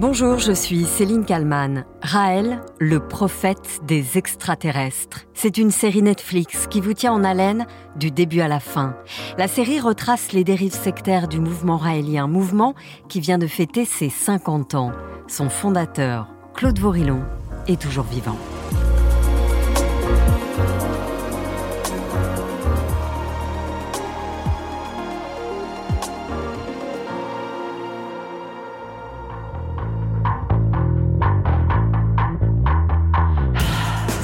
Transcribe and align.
Bonjour, 0.00 0.38
je 0.38 0.52
suis 0.52 0.86
Céline 0.86 1.26
Kalman. 1.26 1.84
Raël, 2.00 2.62
le 2.78 3.06
prophète 3.06 3.80
des 3.86 4.16
extraterrestres. 4.16 5.26
C'est 5.34 5.58
une 5.58 5.70
série 5.70 6.00
Netflix 6.00 6.66
qui 6.68 6.80
vous 6.80 6.94
tient 6.94 7.12
en 7.12 7.22
haleine 7.22 7.66
du 7.96 8.10
début 8.10 8.40
à 8.40 8.48
la 8.48 8.60
fin. 8.60 8.96
La 9.36 9.46
série 9.46 9.78
retrace 9.78 10.32
les 10.32 10.42
dérives 10.42 10.72
sectaires 10.72 11.28
du 11.28 11.38
mouvement 11.38 11.76
raélien, 11.76 12.28
mouvement 12.28 12.74
qui 13.10 13.20
vient 13.20 13.36
de 13.36 13.46
fêter 13.46 13.84
ses 13.84 14.08
50 14.08 14.74
ans. 14.74 14.92
Son 15.28 15.50
fondateur, 15.50 16.28
Claude 16.54 16.78
Vorillon, 16.78 17.20
est 17.68 17.78
toujours 17.78 18.06
vivant. 18.06 18.38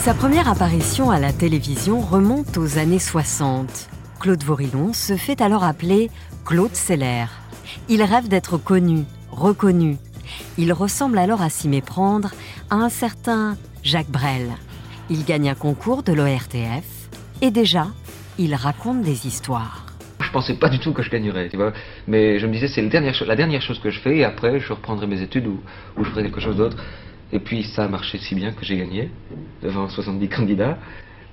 Sa 0.07 0.15
première 0.15 0.49
apparition 0.49 1.11
à 1.11 1.19
la 1.19 1.33
télévision 1.33 1.99
remonte 1.99 2.59
aux 2.59 2.79
années 2.79 3.01
60. 3.01 3.89
Claude 4.21 4.45
Vorillon 4.45 4.93
se 4.93 5.17
fait 5.17 5.41
alors 5.41 5.65
appeler 5.65 6.11
Claude 6.45 6.77
Seller. 6.77 7.25
Il 7.89 8.05
rêve 8.05 8.29
d'être 8.29 8.57
connu, 8.57 9.03
reconnu. 9.33 9.97
Il 10.59 10.73
ressemble 10.73 11.19
alors 11.19 11.43
à 11.43 11.51
s'y 11.51 11.67
méprendre 11.67 12.31
à 12.71 12.77
un 12.77 12.89
certain 12.89 13.57
Jacques 13.83 14.09
Brel. 14.09 14.53
Il 15.11 15.25
gagne 15.25 15.51
un 15.51 15.57
concours 15.57 16.05
de 16.05 16.13
l'ORTF 16.13 16.87
et 17.43 17.51
déjà, 17.51 17.89
il 18.39 18.55
raconte 18.55 19.03
des 19.03 19.27
histoires. 19.27 19.87
Je 20.21 20.31
pensais 20.31 20.55
pas 20.55 20.69
du 20.69 20.79
tout 20.79 20.93
que 20.93 21.03
je 21.03 21.11
gagnerais, 21.11 21.49
tu 21.49 21.57
vois. 21.57 21.73
Mais 22.07 22.39
je 22.39 22.47
me 22.47 22.53
disais, 22.53 22.69
c'est 22.69 22.81
la 22.81 23.35
dernière, 23.35 23.61
chose 23.61 23.81
que 23.81 23.91
je 23.91 23.99
fais 23.99 24.19
et 24.19 24.25
après, 24.25 24.61
je 24.61 24.73
reprendrai 24.73 25.09
mes 25.09 25.21
études 25.21 25.49
ou 25.49 25.59
je 25.99 26.09
ferai 26.11 26.23
quelque 26.23 26.41
chose 26.41 26.57
d'autre. 26.57 26.77
Et 27.33 27.41
puis 27.41 27.65
ça 27.65 27.85
a 27.85 27.89
marché 27.89 28.19
si 28.19 28.35
bien 28.35 28.53
que 28.53 28.65
j'ai 28.65 28.77
gagné 28.77 29.11
devant 29.63 29.89
70 29.89 30.29
candidats. 30.29 30.79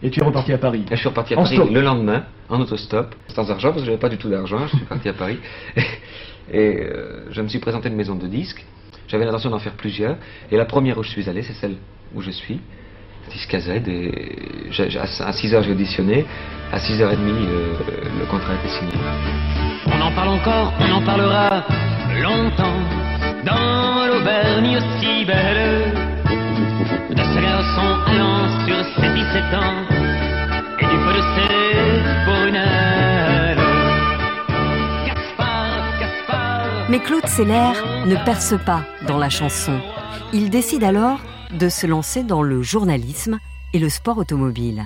Et 0.02 0.10
tu 0.10 0.20
es 0.20 0.24
reparti 0.26 0.52
à 0.52 0.58
Paris 0.58 0.84
je 0.90 0.96
suis 0.96 1.08
reparti 1.08 1.34
à 1.34 1.40
En 1.40 1.44
Paris 1.44 1.56
stop. 1.56 1.70
le 1.72 1.82
lendemain, 1.82 2.26
en 2.50 2.60
autostop, 2.60 3.16
sans 3.30 3.50
argent, 3.50 3.70
parce 3.70 3.82
que 3.82 3.86
j'avais 3.86 4.00
pas 4.00 4.10
du 4.10 4.18
tout 4.18 4.30
d'argent, 4.30 4.68
je 4.68 4.76
suis 4.76 4.86
parti 4.86 5.08
à 5.08 5.14
Paris. 5.14 5.40
Et, 6.52 6.78
euh, 6.82 7.32
je 7.32 7.42
me 7.42 7.48
suis 7.48 7.60
présenté 7.60 7.88
une 7.88 7.96
maison 7.96 8.16
de 8.16 8.28
disques. 8.28 8.66
J'avais 9.08 9.24
l'intention 9.26 9.50
d'en 9.50 9.60
faire 9.60 9.74
plusieurs. 9.74 10.18
Et 10.52 10.58
la 10.58 10.66
première 10.66 10.98
où 10.98 11.04
je 11.04 11.10
suis 11.10 11.30
allé, 11.30 11.42
c'est 11.42 11.54
celle 11.54 11.76
où 12.14 12.22
je 12.22 12.32
suis, 12.32 12.60
Disque 13.32 13.54
AZ. 13.54 13.70
Et 13.70 14.70
à 14.70 15.32
6h, 15.32 15.64
j'ai 15.64 15.72
auditionné. 15.72 16.26
À 16.72 16.80
6h30, 16.80 17.18
euh, 17.20 17.74
le 18.20 18.26
contrat 18.26 18.54
a 18.54 18.56
été 18.56 18.68
signé. 18.68 18.92
On 19.88 20.02
en 20.02 20.12
parle 20.12 20.30
encore, 20.30 20.74
on 20.80 20.92
en 20.92 21.06
parlera 21.06 21.64
longtemps 22.22 23.03
dans 23.46 24.06
l'Auvergne 24.08 24.80
si 25.00 25.26
belle 25.26 25.94
de 27.10 27.24
ce 27.24 27.42
garçon 27.42 27.88
allant 28.08 28.48
sur 28.66 28.86
ses 28.96 29.14
17 29.14 29.44
ans 29.54 29.84
et 30.80 30.86
du 30.86 30.98
feu 31.04 31.14
de 31.14 31.24
ses 31.36 32.26
brunelles. 32.26 33.58
Gaspard, 35.06 36.00
Gaspard. 36.00 36.90
Mais 36.90 37.00
Claude 37.00 37.28
Seller 37.28 37.74
ne 38.06 38.16
perce 38.26 38.56
pas 38.66 38.84
dans 39.08 39.18
la 39.18 39.30
chanson. 39.30 39.80
Il 40.32 40.50
décide 40.50 40.84
alors 40.84 41.20
de 41.52 41.70
se 41.70 41.86
lancer 41.86 42.24
dans 42.24 42.42
le 42.42 42.62
journalisme 42.62 43.40
et 43.74 43.80
le 43.80 43.90
sport 43.90 44.18
automobile. 44.18 44.86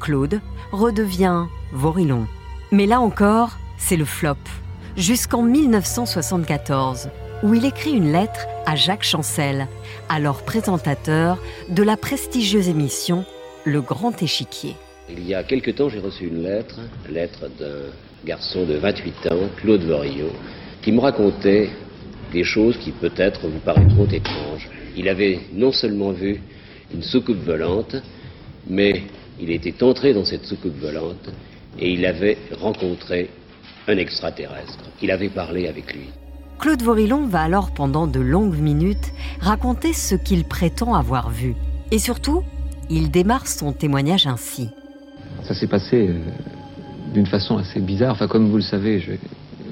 Claude 0.00 0.40
redevient 0.72 1.46
Vorillon. 1.72 2.26
Mais 2.70 2.86
là 2.86 3.00
encore, 3.00 3.58
c'est 3.76 3.96
le 3.96 4.04
flop. 4.04 4.36
Jusqu'en 4.96 5.42
1974, 5.42 7.10
où 7.42 7.54
il 7.54 7.64
écrit 7.64 7.92
une 7.92 8.12
lettre 8.12 8.46
à 8.66 8.74
Jacques 8.74 9.04
Chancel, 9.04 9.68
alors 10.08 10.42
présentateur 10.44 11.38
de 11.68 11.82
la 11.82 11.96
prestigieuse 11.96 12.68
émission 12.68 13.24
Le 13.64 13.80
Grand 13.80 14.22
Échiquier. 14.22 14.74
Il 15.10 15.26
y 15.26 15.34
a 15.34 15.42
quelque 15.42 15.70
temps, 15.70 15.88
j'ai 15.88 16.00
reçu 16.00 16.26
une 16.26 16.42
lettre, 16.42 16.80
lettre 17.08 17.48
d'un 17.58 17.92
garçon 18.24 18.64
de 18.64 18.74
28 18.74 19.26
ans, 19.32 19.48
Claude 19.56 19.84
Vorillon, 19.84 20.32
qui 20.82 20.92
me 20.92 21.00
racontait 21.00 21.70
des 22.32 22.44
choses 22.44 22.76
qui 22.78 22.90
peut-être 22.90 23.46
vous 23.48 23.60
paraîtront 23.60 24.06
étranges. 24.06 24.68
Il 24.96 25.08
avait 25.08 25.40
non 25.52 25.72
seulement 25.72 26.10
vu 26.10 26.40
une 26.92 27.02
soucoupe 27.02 27.44
volante, 27.44 27.96
mais 28.68 29.02
il 29.40 29.50
était 29.50 29.82
entré 29.82 30.12
dans 30.12 30.24
cette 30.24 30.44
soucoupe 30.44 30.78
volante 30.78 31.30
et 31.78 31.90
il 31.90 32.04
avait 32.04 32.36
rencontré 32.60 33.30
un 33.86 33.96
extraterrestre. 33.96 34.84
Il 35.00 35.10
avait 35.10 35.28
parlé 35.28 35.68
avec 35.68 35.94
lui. 35.94 36.08
Claude 36.58 36.82
Vorillon 36.82 37.26
va 37.26 37.42
alors 37.42 37.70
pendant 37.70 38.08
de 38.08 38.18
longues 38.18 38.58
minutes 38.58 39.12
raconter 39.40 39.92
ce 39.92 40.16
qu'il 40.16 40.44
prétend 40.44 40.94
avoir 40.94 41.30
vu. 41.30 41.54
Et 41.92 41.98
surtout, 41.98 42.42
il 42.90 43.10
démarre 43.10 43.46
son 43.46 43.72
témoignage 43.72 44.26
ainsi. 44.26 44.70
Ça 45.44 45.54
s'est 45.54 45.68
passé 45.68 46.08
euh, 46.08 46.18
d'une 47.14 47.26
façon 47.26 47.58
assez 47.58 47.80
bizarre. 47.80 48.12
Enfin, 48.12 48.26
comme 48.26 48.50
vous 48.50 48.56
le 48.56 48.62
savez, 48.62 48.98
je, 48.98 49.12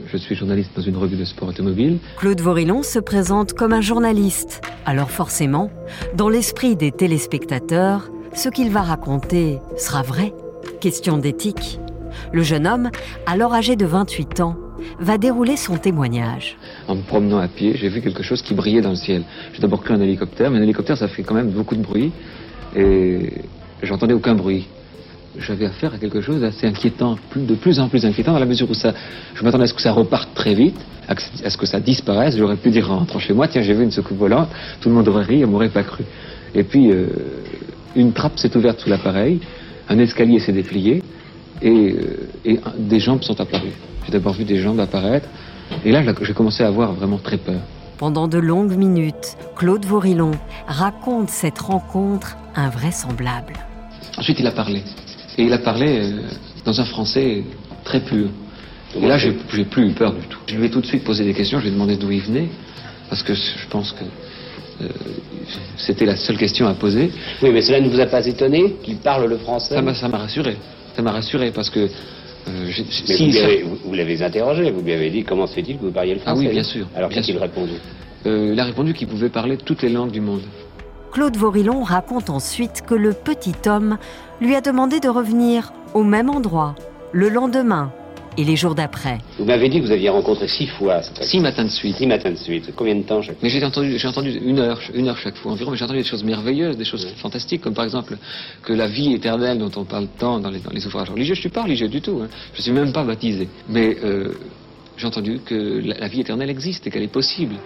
je 0.06 0.16
suis 0.16 0.36
journaliste 0.36 0.70
dans 0.76 0.82
une 0.82 0.96
revue 0.96 1.16
de 1.16 1.24
sport 1.24 1.48
automobile. 1.48 1.98
Claude 2.18 2.40
Vorillon 2.40 2.84
se 2.84 3.00
présente 3.00 3.52
comme 3.52 3.72
un 3.72 3.80
journaliste. 3.80 4.60
Alors 4.84 5.10
forcément, 5.10 5.70
dans 6.14 6.28
l'esprit 6.28 6.76
des 6.76 6.92
téléspectateurs, 6.92 8.10
ce 8.32 8.48
qu'il 8.48 8.70
va 8.70 8.82
raconter 8.82 9.58
sera 9.76 10.02
vrai. 10.02 10.32
Question 10.80 11.18
d'éthique. 11.18 11.80
Le 12.32 12.42
jeune 12.42 12.66
homme, 12.66 12.90
alors 13.26 13.54
âgé 13.54 13.74
de 13.74 13.86
28 13.86 14.40
ans, 14.40 14.56
va 14.98 15.18
dérouler 15.18 15.56
son 15.56 15.76
témoignage. 15.76 16.56
En 16.88 16.96
me 16.96 17.02
promenant 17.02 17.38
à 17.38 17.48
pied, 17.48 17.76
j'ai 17.76 17.88
vu 17.88 18.00
quelque 18.00 18.22
chose 18.22 18.42
qui 18.42 18.54
brillait 18.54 18.80
dans 18.80 18.90
le 18.90 18.96
ciel. 18.96 19.22
J'ai 19.52 19.60
d'abord 19.60 19.82
cru 19.82 19.94
un 19.94 20.00
hélicoptère, 20.00 20.50
mais 20.50 20.58
un 20.58 20.62
hélicoptère, 20.62 20.96
ça 20.96 21.08
fait 21.08 21.22
quand 21.22 21.34
même 21.34 21.50
beaucoup 21.50 21.76
de 21.76 21.82
bruit. 21.82 22.12
Et 22.74 23.32
j'entendais 23.82 24.14
aucun 24.14 24.34
bruit. 24.34 24.66
J'avais 25.38 25.66
affaire 25.66 25.92
à 25.94 25.98
quelque 25.98 26.20
chose 26.20 26.40
d'assez 26.40 26.66
inquiétant, 26.66 27.16
de 27.34 27.54
plus 27.54 27.78
en 27.78 27.88
plus 27.88 28.06
inquiétant, 28.06 28.32
dans 28.32 28.38
la 28.38 28.46
mesure 28.46 28.70
où 28.70 28.74
ça, 28.74 28.94
je 29.34 29.42
m'attendais 29.44 29.64
à 29.64 29.66
ce 29.66 29.74
que 29.74 29.82
ça 29.82 29.92
reparte 29.92 30.30
très 30.34 30.54
vite, 30.54 30.78
à, 31.08 31.50
ce 31.50 31.56
que 31.58 31.66
ça 31.66 31.78
disparaisse. 31.78 32.36
J'aurais 32.36 32.56
pu 32.56 32.70
dire 32.70 32.90
en 32.90 33.06
chez 33.18 33.34
moi, 33.34 33.46
tiens, 33.46 33.60
j'ai 33.60 33.74
vu 33.74 33.84
une 33.84 33.90
soucoupe 33.90 34.18
volante, 34.18 34.48
tout 34.80 34.88
le 34.88 34.94
monde 34.94 35.08
aurait 35.08 35.24
ri, 35.24 35.44
on 35.44 35.48
m'aurait 35.48 35.68
pas 35.68 35.82
cru. 35.82 36.04
Et 36.54 36.62
puis, 36.62 36.90
euh, 36.90 37.06
une 37.94 38.12
trappe 38.12 38.38
s'est 38.38 38.56
ouverte 38.56 38.80
sous 38.80 38.88
l'appareil, 38.88 39.40
un 39.88 39.98
escalier 39.98 40.38
s'est 40.38 40.52
déplié, 40.52 41.02
et, 41.62 41.70
euh, 41.70 42.28
et 42.44 42.60
des 42.78 43.00
jambes 43.00 43.22
sont 43.22 43.40
apparues. 43.40 43.72
J'ai 44.04 44.12
d'abord 44.12 44.34
vu 44.34 44.44
des 44.44 44.58
jambes 44.58 44.80
apparaître, 44.80 45.28
et 45.84 45.92
là, 45.92 46.02
j'ai 46.22 46.32
commencé 46.32 46.62
à 46.62 46.68
avoir 46.68 46.92
vraiment 46.92 47.18
très 47.18 47.38
peur. 47.38 47.60
Pendant 47.98 48.28
de 48.28 48.38
longues 48.38 48.76
minutes, 48.76 49.36
Claude 49.56 49.84
Vorillon 49.84 50.32
raconte 50.66 51.30
cette 51.30 51.58
rencontre 51.58 52.36
invraisemblable. 52.54 53.54
Ensuite, 54.18 54.38
il 54.38 54.46
a 54.46 54.52
parlé. 54.52 54.82
Et 55.38 55.44
il 55.44 55.52
a 55.52 55.58
parlé 55.58 55.98
euh, 56.00 56.22
dans 56.64 56.80
un 56.80 56.84
français 56.84 57.44
très 57.84 58.00
pur. 58.00 58.28
Et 58.94 59.06
là, 59.06 59.18
j'ai 59.18 59.32
plus 59.32 59.90
eu 59.90 59.92
peur 59.92 60.12
du 60.12 60.26
tout. 60.26 60.38
Je 60.46 60.56
lui 60.56 60.66
ai 60.66 60.70
tout 60.70 60.80
de 60.80 60.86
suite 60.86 61.04
posé 61.04 61.24
des 61.24 61.34
questions, 61.34 61.58
je 61.58 61.64
lui 61.64 61.70
ai 61.70 61.74
demandé 61.74 61.96
d'où 61.96 62.10
il 62.10 62.22
venait, 62.22 62.48
parce 63.10 63.22
que 63.22 63.34
je 63.34 63.66
pense 63.70 63.92
que 63.92 64.04
euh, 64.82 64.88
c'était 65.76 66.04
la 66.06 66.16
seule 66.16 66.36
question 66.36 66.66
à 66.66 66.74
poser. 66.74 67.10
Oui, 67.42 67.50
mais 67.52 67.62
cela 67.62 67.80
ne 67.80 67.88
vous 67.88 68.00
a 68.00 68.06
pas 68.06 68.24
étonné 68.26 68.76
qu'il 68.82 68.96
parle 68.98 69.26
le 69.28 69.38
français 69.38 69.74
Ça 69.74 69.82
m'a 69.82 69.94
ça 69.94 70.08
m'a 70.08 70.18
rassuré. 70.18 70.56
Ça 70.94 71.02
m'a 71.02 71.12
rassuré 71.12 71.50
parce 71.52 71.70
que 71.70 71.80
euh, 71.80 71.88
Mais 72.48 72.72
si- 73.16 73.30
vous, 73.30 73.38
l'avez- 73.40 73.62
vous- 73.62 73.78
vous 73.84 73.94
l'avez 73.94 74.22
interrogé, 74.22 74.70
vous 74.70 74.80
lui 74.82 74.92
avez 74.92 75.10
dit 75.10 75.24
comment 75.24 75.46
se 75.46 75.54
fait-il 75.54 75.78
que 75.78 75.84
vous 75.86 75.90
parliez 75.90 76.14
le 76.14 76.20
Ah 76.24 76.30
français 76.30 76.46
oui, 76.46 76.52
bien 76.52 76.62
sûr, 76.62 76.86
Alors 76.94 77.08
bien 77.08 77.16
qu'est-ce 77.16 77.26
qu'il 77.26 77.34
sûr. 77.34 77.42
répondu 77.42 77.72
euh, 78.26 78.50
il 78.54 78.58
a 78.60 78.64
répondu 78.64 78.92
qu'il 78.94 79.06
pouvait 79.06 79.28
parler 79.28 79.56
toutes 79.56 79.82
les 79.82 79.88
langues 79.88 80.10
du 80.10 80.20
monde. 80.20 80.42
Claude 81.12 81.36
Vorillon 81.36 81.82
raconte 81.82 82.28
ensuite 82.28 82.82
que 82.86 82.94
le 82.94 83.12
petit 83.12 83.54
homme 83.66 83.98
lui 84.40 84.54
a 84.56 84.60
demandé 84.60 84.98
de 85.00 85.08
revenir 85.08 85.72
au 85.94 86.02
même 86.02 86.28
endroit, 86.28 86.74
le 87.12 87.28
lendemain 87.28 87.92
et 88.36 88.44
les 88.44 88.56
jours 88.56 88.74
d'après. 88.74 89.18
Vous 89.38 89.44
m'avez 89.44 89.68
dit 89.68 89.80
que 89.80 89.86
vous 89.86 89.92
aviez 89.92 90.08
rencontré 90.08 90.48
six 90.48 90.66
fois. 90.66 91.02
cette 91.02 91.22
Six 91.24 91.40
matins 91.40 91.64
de 91.64 91.70
suite. 91.70 91.96
Six 91.96 92.06
matins 92.06 92.30
de 92.30 92.36
suite. 92.36 92.72
Combien 92.76 92.94
de 92.94 93.02
temps 93.02 93.22
chaque 93.22 93.36
Mais 93.42 93.48
j'ai 93.48 93.64
entendu, 93.64 93.98
j'ai 93.98 94.08
entendu 94.08 94.30
une 94.30 94.58
heure, 94.58 94.80
une 94.94 95.08
heure 95.08 95.18
chaque 95.18 95.36
fois 95.36 95.52
environ, 95.52 95.70
mais 95.70 95.76
j'ai 95.76 95.84
entendu 95.84 96.00
des 96.00 96.08
choses 96.08 96.24
merveilleuses, 96.24 96.76
des 96.76 96.84
choses 96.84 97.06
fantastiques, 97.16 97.62
comme 97.62 97.74
par 97.74 97.84
exemple 97.84 98.16
que 98.62 98.72
la 98.72 98.86
vie 98.86 99.14
éternelle 99.14 99.58
dont 99.58 99.70
on 99.76 99.84
parle 99.84 100.08
tant 100.18 100.38
dans 100.40 100.50
les, 100.50 100.60
dans 100.60 100.72
les 100.72 100.86
ouvrages 100.86 101.10
religieux, 101.10 101.34
je 101.34 101.40
suis 101.40 101.48
pas 101.48 101.62
religieux 101.62 101.88
du 101.88 102.00
tout, 102.00 102.20
hein. 102.22 102.28
je 102.54 102.62
suis 102.62 102.72
même 102.72 102.92
pas 102.92 103.04
baptisé, 103.04 103.48
mais 103.68 103.96
euh, 104.04 104.32
j'ai 104.96 105.06
entendu 105.06 105.40
que 105.44 105.80
la, 105.84 105.98
la 105.98 106.08
vie 106.08 106.20
éternelle 106.20 106.50
existe 106.50 106.86
et 106.86 106.90
qu'elle 106.90 107.02
est 107.02 107.08
possible. 107.08 107.56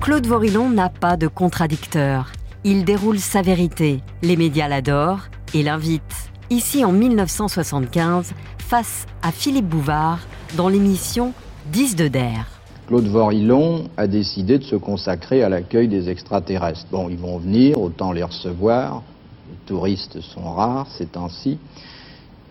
Claude 0.00 0.26
Vorillon 0.26 0.70
n'a 0.70 0.88
pas 0.88 1.16
de 1.16 1.28
contradicteur. 1.28 2.32
Il 2.62 2.84
déroule 2.84 3.18
sa 3.18 3.40
vérité. 3.40 4.00
Les 4.22 4.36
médias 4.36 4.68
l'adorent 4.68 5.28
et 5.54 5.62
l'invitent. 5.62 6.30
Ici 6.50 6.84
en 6.84 6.92
1975, 6.92 8.34
face 8.58 9.06
à 9.22 9.32
Philippe 9.32 9.66
Bouvard, 9.66 10.18
dans 10.58 10.68
l'émission 10.68 11.32
10 11.72 11.96
de 11.96 12.08
Der. 12.08 12.46
Claude 12.86 13.06
Vorillon 13.06 13.88
a 13.96 14.06
décidé 14.06 14.58
de 14.58 14.64
se 14.64 14.76
consacrer 14.76 15.42
à 15.42 15.48
l'accueil 15.48 15.88
des 15.88 16.10
extraterrestres. 16.10 16.86
Bon, 16.92 17.08
ils 17.08 17.16
vont 17.16 17.38
venir, 17.38 17.80
autant 17.80 18.12
les 18.12 18.24
recevoir. 18.24 19.02
Les 19.48 19.56
touristes 19.66 20.20
sont 20.20 20.52
rares 20.52 20.88
ces 20.98 21.06
temps-ci. 21.06 21.56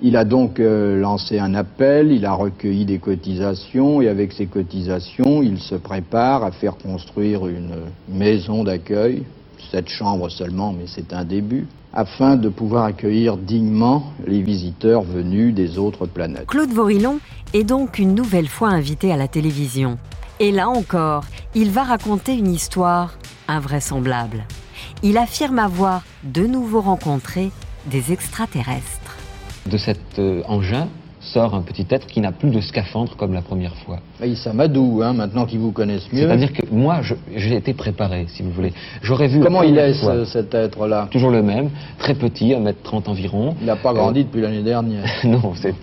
Il 0.01 0.17
a 0.17 0.25
donc 0.25 0.59
euh, 0.59 1.00
lancé 1.00 1.38
un 1.38 1.53
appel, 1.53 2.12
il 2.12 2.25
a 2.25 2.33
recueilli 2.33 2.85
des 2.85 2.97
cotisations 2.97 4.01
et 4.01 4.07
avec 4.07 4.31
ces 4.31 4.47
cotisations, 4.47 5.44
il 5.44 5.59
se 5.59 5.75
prépare 5.75 6.44
à 6.44 6.51
faire 6.51 6.77
construire 6.77 7.45
une 7.45 7.75
maison 8.07 8.63
d'accueil, 8.63 9.23
sept 9.71 9.89
chambres 9.89 10.29
seulement, 10.29 10.73
mais 10.73 10.85
c'est 10.88 11.13
un 11.13 11.23
début, 11.23 11.67
afin 11.94 12.35
de 12.35 12.50
pouvoir 12.50 12.85
accueillir 12.85 13.38
dignement 13.38 14.13
les 14.25 14.41
visiteurs 14.41 15.01
venus 15.01 15.53
des 15.53 15.77
autres 15.77 16.06
planètes. 16.06 16.47
Claude 16.47 16.71
Vorillon 16.71 17.19
est 17.53 17.63
donc 17.63 18.00
une 18.00 18.13
nouvelle 18.13 18.47
fois 18.47 18.69
invité 18.69 19.11
à 19.11 19.17
la 19.17 19.27
télévision. 19.27 19.97
Et 20.39 20.51
là 20.51 20.69
encore, 20.69 21.25
il 21.56 21.71
va 21.71 21.83
raconter 21.83 22.33
une 22.38 22.51
histoire 22.51 23.17
invraisemblable. 23.47 24.45
Il 25.03 25.17
affirme 25.17 25.59
avoir 25.59 26.03
de 26.23 26.45
nouveau 26.45 26.81
rencontré 26.81 27.51
des 27.88 28.12
extraterrestres. 28.12 29.17
De 29.65 29.77
cet 29.77 30.19
euh, 30.19 30.41
engin 30.47 30.88
sort 31.33 31.53
un 31.55 31.61
petit 31.61 31.85
être 31.89 32.07
qui 32.07 32.19
n'a 32.21 32.31
plus 32.31 32.49
de 32.49 32.61
scaphandre 32.61 33.15
comme 33.15 33.33
la 33.33 33.41
première 33.41 33.75
fois. 33.75 33.99
Il 34.23 34.35
s'amadou, 34.37 35.01
hein, 35.03 35.13
maintenant 35.13 35.45
qu'ils 35.45 35.59
vous 35.59 35.71
connaissent 35.71 36.11
mieux. 36.11 36.21
C'est-à-dire 36.27 36.51
que 36.53 36.61
moi, 36.71 37.01
j'ai 37.35 37.55
été 37.55 37.73
préparé, 37.73 38.25
si 38.29 38.41
vous 38.43 38.51
voulez. 38.51 38.73
J'aurais 39.01 39.27
vu... 39.27 39.39
Comment 39.39 39.63
il 39.63 39.77
est, 39.77 39.93
ce- 39.93 40.25
cet 40.25 40.53
être-là? 40.53 41.07
Toujours 41.11 41.31
le 41.31 41.41
même, 41.41 41.69
très 41.97 42.15
petit, 42.15 42.53
1m30 42.53 43.09
environ. 43.09 43.55
Il 43.61 43.67
n'a 43.67 43.75
pas 43.75 43.93
grandi 43.93 44.23
depuis 44.25 44.41
l'année 44.41 44.63
dernière. 44.63 45.03
non, 45.23 45.53
c'est 45.55 45.73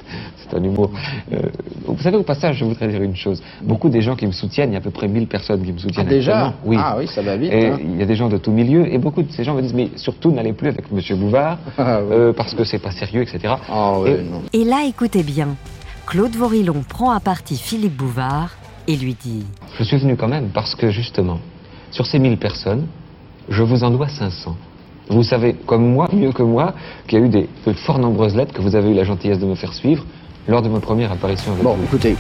c'est 0.49 0.57
un 0.59 0.63
humour. 0.63 0.93
Euh, 1.33 1.39
vous 1.87 1.99
savez, 2.01 2.17
au 2.17 2.23
passage, 2.23 2.59
je 2.59 2.65
voudrais 2.65 2.87
dire 2.87 3.03
une 3.03 3.17
chose. 3.17 3.43
Beaucoup 3.63 3.89
des 3.89 4.01
gens 4.01 4.15
qui 4.15 4.29
me 4.29 4.33
soutiennent, 4.33 4.71
il 4.71 4.75
y 4.75 4.77
a 4.77 4.79
à 4.79 4.83
peu 4.83 4.91
près 4.93 5.09
1000 5.09 5.27
personnes 5.27 5.61
qui 5.65 5.73
me 5.73 5.79
Ah, 5.79 5.83
soutiennent 5.83 6.07
déjà? 6.07 6.33
actuellement. 6.37 6.55
Oui. 6.65 6.77
Ah 6.79 6.95
oui, 6.99 7.09
ça 7.09 7.21
va 7.21 7.37
vite. 7.37 7.53
Et 7.53 7.67
hein. 7.67 7.79
il 7.83 7.99
y 7.99 8.03
a 8.03 8.07
des 8.07 8.15
gens 8.15 8.29
de 8.29 8.37
tout 8.39 8.53
milieu, 8.53 8.87
et 8.87 8.97
beaucoup 8.99 9.23
de 9.25 9.33
ces 9.33 9.43
gens 9.43 9.55
me 9.55 9.63
disent, 9.63 9.75
mais 9.75 9.89
surtout 9.97 10.31
n'allez 10.31 10.53
plus 10.53 10.69
avec 10.69 10.85
M. 10.93 11.19
Bouvard, 11.19 11.59
Ah, 11.79 11.99
oui. 12.01 12.15
euh, 12.15 12.33
parce 12.33 12.55
que 12.55 12.63
c'est 12.63 12.79
pas 12.79 12.93
sérieux, 12.93 13.23
etc. 13.23 13.55
Ah 13.69 13.95
oui, 13.99 14.11
Et- 14.11 14.23
non. 14.23 14.43
Et 14.53 14.65
là, 14.65 14.85
écoutez 14.89 15.25
bien, 15.25 15.36
Claude 16.07 16.35
Vorillon 16.37 16.83
prend 16.89 17.11
à 17.11 17.21
partie 17.21 17.57
Philippe 17.57 17.97
Bouvard 17.97 18.51
et 18.87 18.97
lui 18.97 19.15
dit 19.15 19.45
Je 19.79 19.85
suis 19.85 19.99
venu 19.99 20.17
quand 20.17 20.29
même 20.29 20.49
parce 20.55 20.75
que 20.75 20.91
justement, 20.91 21.41
sur 21.91 22.07
ces 22.07 22.19
1000 22.19 22.39
personnes, 22.39 22.87
je 23.49 23.63
vous 23.63 23.85
en 23.85 23.91
dois 23.91 24.09
500. 24.09 24.57
Vous 25.09 25.23
savez, 25.23 25.55
comme 25.67 25.87
moi, 25.93 26.09
mieux 26.13 26.33
que 26.33 26.43
moi, 26.43 26.75
qu'il 27.07 27.19
y 27.19 27.23
a 27.23 27.25
eu 27.25 27.29
des, 27.29 27.49
de 27.67 27.73
fort 27.75 27.99
nombreuses 27.99 28.35
lettres 28.35 28.55
que 28.55 28.63
vous 28.63 28.75
avez 28.75 28.91
eu 28.91 28.95
la 28.95 29.05
gentillesse 29.05 29.39
de 29.39 29.47
me 29.47 29.55
faire 29.55 29.73
suivre 29.73 30.05
lors 30.49 30.63
de 30.63 30.69
ma 30.69 30.81
première 30.81 31.13
apparition 31.13 31.53
avec 31.53 31.63
Bon, 31.63 31.75
vous. 31.75 31.85
écoutez, 31.85 32.17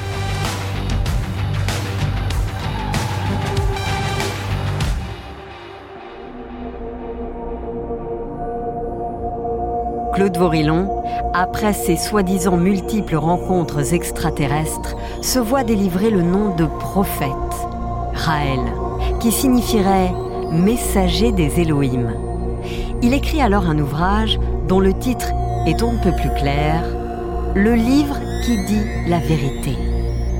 Claude 10.14 10.36
Vorillon, 10.38 11.02
après 11.38 11.74
ses 11.74 11.98
soi-disant 11.98 12.56
multiples 12.56 13.16
rencontres 13.16 13.92
extraterrestres, 13.92 14.96
se 15.20 15.38
voit 15.38 15.64
délivrer 15.64 16.10
le 16.10 16.22
nom 16.22 16.56
de 16.56 16.64
prophète, 16.64 17.28
Raël, 18.14 18.60
qui 19.20 19.30
signifierait 19.30 20.12
messager 20.50 21.32
des 21.32 21.60
Élohim. 21.60 22.14
Il 23.02 23.12
écrit 23.12 23.42
alors 23.42 23.66
un 23.66 23.78
ouvrage 23.78 24.40
dont 24.66 24.80
le 24.80 24.94
titre 24.94 25.28
est 25.66 25.82
on 25.82 25.92
ne 25.92 25.98
peut 25.98 26.16
plus 26.16 26.32
clair, 26.40 26.82
Le 27.54 27.74
livre 27.74 28.16
qui 28.44 28.56
dit 28.66 28.84
la 29.08 29.18
vérité. 29.18 29.76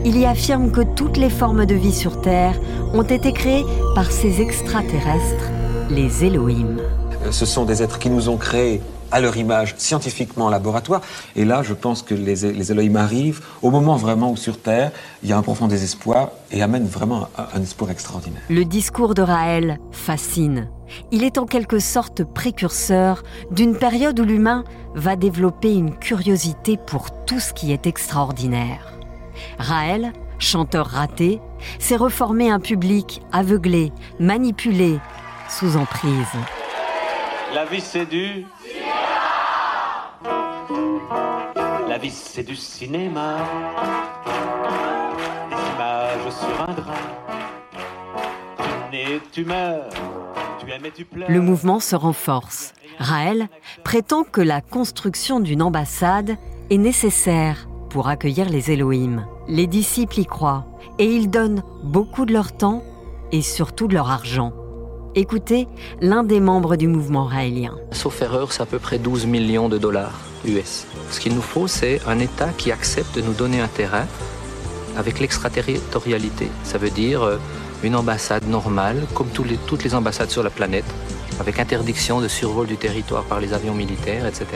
Il 0.05 0.19
y 0.19 0.27
affirme 0.27 0.71
que 0.71 0.83
toutes 0.83 1.17
les 1.17 1.31
formes 1.31 1.65
de 1.65 1.75
vie 1.75 1.95
sur 1.95 2.21
Terre 2.21 2.55
ont 2.93 3.03
été 3.03 3.33
créées 3.33 3.65
par 3.95 4.11
ces 4.13 4.43
extraterrestres, 4.43 5.51
les 5.91 6.25
Élohim. 6.25 6.77
Euh, 7.25 7.33
Ce 7.33 7.47
sont 7.47 7.65
des 7.65 7.83
êtres 7.83 7.99
qui 7.99 8.11
nous 8.11 8.29
ont 8.29 8.37
créés 8.37 8.83
à 9.11 9.21
leur 9.21 9.37
image 9.37 9.75
scientifiquement 9.79 10.47
en 10.47 10.51
laboratoire. 10.51 11.01
Et 11.35 11.45
là, 11.45 11.63
je 11.63 11.75
pense 11.75 12.03
que 12.03 12.15
les, 12.15 12.53
les 12.53 12.73
Elohim 12.73 12.97
arrivent 12.97 13.41
au 13.63 13.71
moment 13.71 13.97
vraiment 13.97 14.31
où 14.31 14.37
sur 14.37 14.59
Terre, 14.59 14.93
il 15.23 15.29
y 15.29 15.33
a 15.33 15.37
un 15.37 15.43
profond 15.43 15.69
désespoir 15.69 16.31
et 16.51 16.63
amènent 16.63 16.87
vraiment 16.87 17.29
un, 17.37 17.47
un 17.55 17.63
espoir 17.63 17.91
extraordinaire. 17.91 18.43
Le 18.49 18.65
discours 18.65 19.15
de 19.15 19.23
Raël 19.23 19.79
fascine. 19.93 20.69
Il 21.11 21.25
est 21.25 21.39
en 21.39 21.47
quelque 21.47 21.79
sorte 21.79 22.23
précurseur 22.25 23.23
d'une 23.51 23.77
période 23.77 24.19
où 24.21 24.25
l'humain 24.25 24.65
va 24.95 25.17
développer 25.17 25.75
une 25.75 25.97
curiosité 25.97 26.77
pour 26.77 27.25
tout 27.25 27.41
ce 27.41 27.53
qui 27.53 27.73
est 27.73 27.87
extraordinaire. 27.87 28.93
Raël, 29.59 30.13
chanteur 30.39 30.87
raté, 30.87 31.41
s'est 31.79 31.97
reformé 31.97 32.51
un 32.51 32.61
public 32.61 33.23
aveuglé, 33.33 33.93
manipulé, 34.21 34.99
sous 35.49 35.77
emprise. 35.77 36.11
La 37.55 37.65
vie 37.65 37.81
c'est 37.81 38.07
du 38.07 38.45
La 41.89 41.99
vie 41.99 42.11
c'est 42.11 42.43
du 42.43 42.57
cinéma 42.57 43.37
Des 45.49 45.75
images 45.75 46.33
sur 46.33 46.69
un 46.69 46.75
drap 46.75 46.95
Tu 48.59 48.97
nais, 48.97 49.21
tu 49.31 49.45
meurs 49.45 49.89
Tu 50.59 50.71
aimes 50.71 50.87
et 50.87 50.91
tu 50.91 51.05
pleures 51.05 51.31
Le 51.31 51.41
mouvement 51.41 51.79
se 51.79 51.95
renforce. 51.95 52.73
Raël 52.99 53.49
prétend 53.85 54.25
que 54.25 54.41
la 54.41 54.61
construction 54.61 55.39
d'une 55.39 55.63
ambassade 55.63 56.37
est 56.71 56.79
nécessaire 56.79 57.69
pour 57.91 58.09
accueillir 58.09 58.49
les 58.49 58.73
Élohim. 58.73 59.27
Les 59.47 59.69
disciples 59.69 60.21
y 60.21 60.27
croient 60.27 60.67
et 60.99 61.07
ils 61.07 61.31
donnent 61.31 61.63
beaucoup 61.85 62.25
de 62.25 62.33
leur 62.33 62.57
temps 62.57 62.83
et 63.31 63.43
surtout 63.43 63.87
de 63.87 63.95
leur 63.95 64.11
argent. 64.11 64.53
Écoutez 65.15 65.69
l'un 66.01 66.25
des 66.25 66.41
membres 66.41 66.77
du 66.77 66.89
mouvement 66.89 67.25
raélien. 67.25 67.77
Sauf 67.93 68.21
erreur, 68.21 68.53
c'est 68.53 68.63
à 68.63 68.67
peu 68.67 68.79
près 68.79 68.99
12 68.99 69.27
millions 69.27 69.69
de 69.69 69.79
dollars 69.79 70.21
Ce 70.45 71.21
qu'il 71.21 71.35
nous 71.35 71.43
faut, 71.43 71.67
c'est 71.67 72.01
un 72.07 72.19
État 72.19 72.51
qui 72.57 72.71
accepte 72.71 73.17
de 73.17 73.23
nous 73.23 73.33
donner 73.33 73.61
un 73.61 73.69
terrain 73.69 74.07
avec 74.97 75.21
l'extraterritorialité. 75.21 76.49
Ça 76.65 76.79
veut 76.79 76.91
dire 76.91 77.23
euh, 77.23 77.39
une 77.83 77.97
ambassade 77.97 78.47
normale, 78.47 79.07
comme 79.15 79.29
toutes 79.29 79.85
les 79.85 79.95
ambassades 79.95 80.31
sur 80.31 80.43
la 80.43 80.51
planète, 80.51 80.87
avec 81.41 81.59
interdiction 81.59 82.21
de 82.21 82.29
survol 82.29 82.67
du 82.67 82.77
territoire 82.77 83.25
par 83.25 83.41
les 83.41 83.53
avions 83.53 83.75
militaires, 83.75 84.27
etc. 84.27 84.47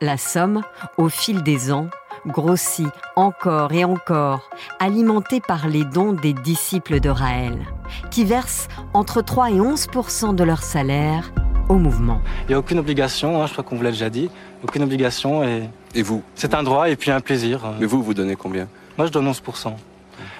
La 0.00 0.16
somme, 0.16 0.62
au 0.96 1.08
fil 1.08 1.42
des 1.42 1.70
ans, 1.70 1.88
grossit 2.26 2.88
encore 3.16 3.72
et 3.72 3.84
encore, 3.84 4.50
alimentée 4.80 5.40
par 5.40 5.68
les 5.68 5.84
dons 5.84 6.12
des 6.12 6.32
disciples 6.32 7.00
de 7.00 7.10
Raël, 7.10 7.66
qui 8.10 8.24
versent 8.24 8.68
entre 8.94 9.22
3 9.22 9.50
et 9.50 9.58
11% 9.58 10.34
de 10.34 10.44
leur 10.44 10.62
salaire 10.62 11.30
au 11.68 11.74
mouvement. 11.74 12.20
Il 12.42 12.48
n'y 12.48 12.54
a 12.54 12.58
aucune 12.58 12.78
obligation, 12.78 13.42
hein, 13.42 13.46
je 13.46 13.52
crois 13.52 13.64
qu'on 13.64 13.76
vous 13.76 13.82
l'a 13.82 13.90
déjà 13.90 14.10
dit, 14.10 14.30
aucune 14.62 14.82
obligation 14.82 15.42
et 15.44 15.68
Et 15.94 16.02
vous 16.02 16.22
c'est 16.34 16.54
un 16.54 16.62
droit 16.62 16.88
et 16.88 16.96
puis 16.96 17.10
un 17.10 17.20
plaisir. 17.20 17.60
Mais 17.80 17.86
vous, 17.86 18.02
vous 18.02 18.14
donnez 18.14 18.36
combien? 18.36 18.68
Moi 18.96 19.06
je 19.06 19.12
donne 19.12 19.30
11%. 19.30 19.74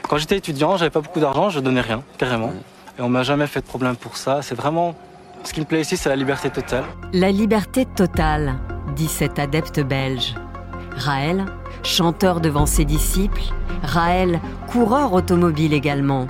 Quand 0.09 0.19
j'étais 0.19 0.37
étudiant, 0.37 0.77
j'avais 0.77 0.91
pas 0.91 1.01
beaucoup 1.01 1.20
d'argent, 1.20 1.51
je 1.51 1.60
donnais 1.60 1.81
rien, 1.81 2.03
carrément. 2.19 2.53
Et 2.99 3.03
on 3.03 3.08
m'a 3.08 3.22
jamais 3.22 3.46
fait 3.46 3.60
de 3.60 3.67
problème 3.67 3.96
pour 3.96 4.17
ça. 4.17 4.43
C'est 4.43 4.55
vraiment. 4.55 4.94
Ce 5.43 5.53
qui 5.53 5.60
me 5.60 5.67
plaît 5.67 5.81
ici, 5.81 5.96
c'est 5.96 6.08
la 6.08 6.17
liberté 6.17 6.51
totale. 6.51 6.84
La 7.13 7.31
liberté 7.31 7.84
totale, 7.84 8.55
dit 8.96 9.08
cet 9.08 9.39
adepte 9.39 9.81
belge. 9.81 10.34
Raël, 10.96 11.44
chanteur 11.82 12.41
devant 12.41 12.67
ses 12.67 12.84
disciples, 12.84 13.43
Raël, 13.82 14.41
coureur 14.69 15.13
automobile 15.13 15.75
également. 15.75 16.27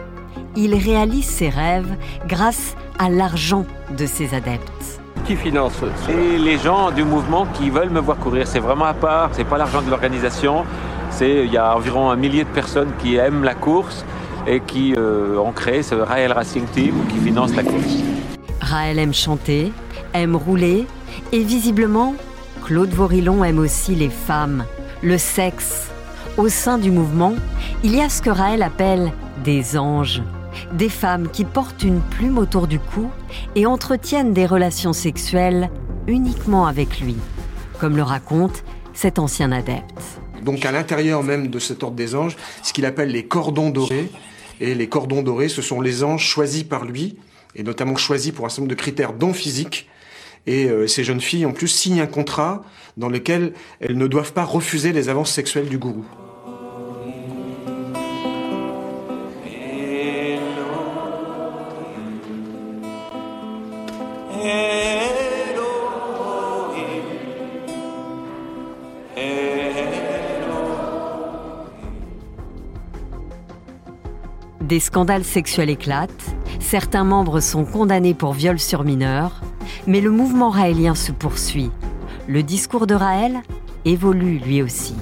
Il 0.57 0.75
réalise 0.75 1.26
ses 1.26 1.49
rêves 1.49 1.97
grâce 2.26 2.76
à 2.99 3.09
l'argent 3.09 3.65
de 3.97 4.07
ses 4.07 4.35
adeptes. 4.35 5.01
Qui 5.25 5.37
finance 5.37 5.81
C'est 6.07 6.39
les 6.39 6.59
gens 6.59 6.91
du 6.91 7.03
mouvement 7.03 7.47
qui 7.55 7.71
veulent 7.71 7.91
me 7.91 8.01
voir 8.01 8.19
courir. 8.19 8.47
C'est 8.47 8.59
vraiment 8.59 8.85
à 8.85 8.95
part. 8.95 9.31
C'est 9.33 9.45
pas 9.45 9.57
l'argent 9.57 9.81
de 9.81 9.89
l'organisation. 9.89 10.65
C'est 11.11 11.45
il 11.45 11.53
y 11.53 11.57
a 11.57 11.77
environ 11.77 12.11
un 12.11 12.17
millier 12.17 12.45
de 12.45 12.49
personnes 12.51 12.93
qui 12.99 13.17
aiment 13.17 13.45
la 13.45 13.55
course 13.55 14.05
et 14.47 14.61
qui 14.61 14.95
euh, 14.97 15.39
ont 15.39 15.53
créé 15.53 15.83
ce 15.83 15.95
Rail 15.95 16.27
Racing 16.27 16.67
Team 16.67 16.95
qui 17.09 17.19
finance 17.19 17.55
la 17.55 17.63
course. 17.63 18.03
Raël 18.61 18.99
aime 18.99 19.15
chanter, 19.15 19.73
aime 20.13 20.37
rouler, 20.37 20.87
et 21.33 21.43
visiblement, 21.43 22.15
Claude 22.65 22.91
Vorillon 22.91 23.45
aime 23.45 23.59
aussi 23.59 23.95
les 23.95 24.09
femmes, 24.09 24.65
le 25.03 25.19
sexe. 25.19 25.91
Au 26.37 26.49
sein 26.49 26.79
du 26.79 26.91
mouvement, 26.91 27.35
il 27.83 27.95
y 27.95 28.01
a 28.01 28.09
ce 28.09 28.21
que 28.21 28.31
Raël 28.31 28.63
appelle 28.63 29.13
des 29.45 29.79
anges, 29.79 30.23
des 30.73 30.88
femmes 30.88 31.30
qui 31.30 31.44
portent 31.44 31.82
une 31.82 32.00
plume 32.00 32.38
autour 32.38 32.66
du 32.66 32.78
cou 32.78 33.11
et 33.54 33.66
entretiennent 33.66 34.32
des 34.32 34.46
relations 34.46 34.92
sexuelles 34.92 35.70
uniquement 36.06 36.66
avec 36.66 37.00
lui, 37.00 37.16
comme 37.80 37.96
le 37.96 38.02
raconte 38.02 38.64
cet 38.92 39.18
ancien 39.18 39.52
adepte. 39.52 40.20
Donc 40.42 40.64
à 40.64 40.73
l'intérieur 40.73 41.23
même 41.23 41.49
de 41.49 41.58
cet 41.58 41.82
ordre 41.82 41.96
des 41.96 42.14
anges, 42.14 42.37
ce 42.62 42.73
qu'il 42.73 42.84
appelle 42.84 43.11
les 43.11 43.26
cordons 43.26 43.70
dorés. 43.70 44.11
Et 44.61 44.75
les 44.75 44.88
cordons 44.88 45.23
dorés, 45.23 45.49
ce 45.49 45.62
sont 45.62 45.80
les 45.80 46.04
anges 46.04 46.25
choisis 46.25 46.62
par 46.62 46.84
lui, 46.84 47.16
et 47.56 47.62
notamment 47.62 47.96
choisis 47.96 48.32
pour 48.32 48.46
un 48.46 48.49
certain 48.49 48.62
nombre 48.62 48.70
de 48.70 48.80
critères, 48.80 49.12
dont 49.12 49.32
physiques. 49.32 49.88
Et 50.46 50.66
euh, 50.66 50.87
ces 50.87 51.04
jeunes 51.04 51.20
filles, 51.20 51.46
en 51.46 51.52
plus, 51.52 51.68
signent 51.68 52.00
un 52.00 52.06
contrat 52.06 52.62
dans 52.96 53.08
lequel 53.08 53.54
elles 53.80 53.96
ne 53.96 54.06
doivent 54.06 54.32
pas 54.32 54.44
refuser 54.44 54.92
les 54.92 55.08
avances 55.08 55.32
sexuelles 55.32 55.68
du 55.68 55.78
gourou. 55.78 56.04
Des 74.75 74.81
scandales 74.81 75.23
sexuels 75.23 75.71
éclatent, 75.71 76.35
certains 76.59 77.04
membres 77.04 77.38
sont 77.38 77.64
condamnés 77.64 78.12
pour 78.12 78.33
viol 78.33 78.59
sur 78.59 78.83
mineurs, 78.83 79.40
mais 79.87 80.00
le 80.00 80.11
mouvement 80.11 80.50
raélien 80.50 80.97
se 80.97 81.12
poursuit. 81.12 81.71
Le 82.26 82.43
discours 82.43 82.88
de 82.88 82.97
Raël 82.97 83.37
évolue 83.85 84.38
lui 84.38 84.62
aussi. 84.62 84.97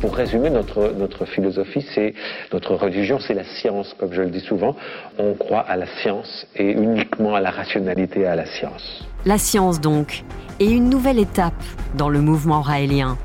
Pour 0.00 0.14
résumer, 0.14 0.48
notre, 0.48 0.94
notre 0.96 1.26
philosophie, 1.26 1.84
c'est 1.94 2.14
notre 2.54 2.74
religion, 2.74 3.18
c'est 3.20 3.34
la 3.34 3.44
science, 3.44 3.94
comme 4.00 4.14
je 4.14 4.22
le 4.22 4.30
dis 4.30 4.40
souvent. 4.40 4.74
On 5.18 5.34
croit 5.34 5.60
à 5.60 5.76
la 5.76 5.86
science 6.00 6.46
et 6.56 6.72
uniquement 6.72 7.34
à 7.34 7.42
la 7.42 7.50
rationalité 7.50 8.20
et 8.20 8.26
à 8.26 8.34
la 8.34 8.46
science. 8.46 9.06
La 9.26 9.36
science 9.36 9.78
donc, 9.78 10.24
et 10.58 10.70
une 10.70 10.88
nouvelle 10.88 11.18
étape 11.18 11.62
dans 11.98 12.08
le 12.08 12.22
mouvement 12.22 12.62
raélien, 12.62 13.18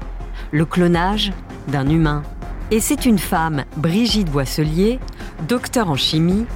le 0.52 0.66
clonage 0.66 1.32
d'un 1.70 1.88
humain. 1.88 2.24
Et 2.74 2.80
c'est 2.80 3.06
une 3.06 3.20
femme, 3.20 3.66
Brigitte 3.78 4.32
Boisselier, 4.32 5.00
docteur 5.48 5.92
en 5.92 5.96
chimie, 5.96 6.48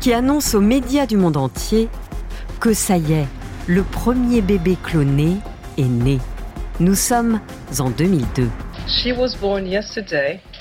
qui 0.00 0.14
annonce 0.14 0.54
aux 0.54 0.62
médias 0.62 1.04
du 1.04 1.18
monde 1.18 1.36
entier 1.36 1.90
que 2.60 2.72
ça 2.72 2.96
y 2.96 3.12
est, 3.12 3.26
le 3.66 3.82
premier 3.82 4.40
bébé 4.40 4.78
cloné 4.82 5.36
est 5.76 5.82
né. 5.82 6.18
Nous 6.80 6.94
sommes 6.94 7.40
en 7.78 7.90
2002. 7.90 8.48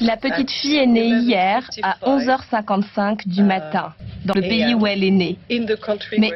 La 0.02 0.18
petite 0.18 0.52
fille 0.52 0.76
est 0.76 0.86
née 0.86 1.08
hier 1.08 1.64
à 1.82 1.96
11h55 2.06 3.26
du 3.26 3.44
matin, 3.44 3.94
dans 4.26 4.34
le 4.34 4.42
pays 4.42 4.74
où 4.74 4.86
elle 4.86 5.06
est 5.06 5.12
née. 5.12 5.40
Mais 5.50 6.32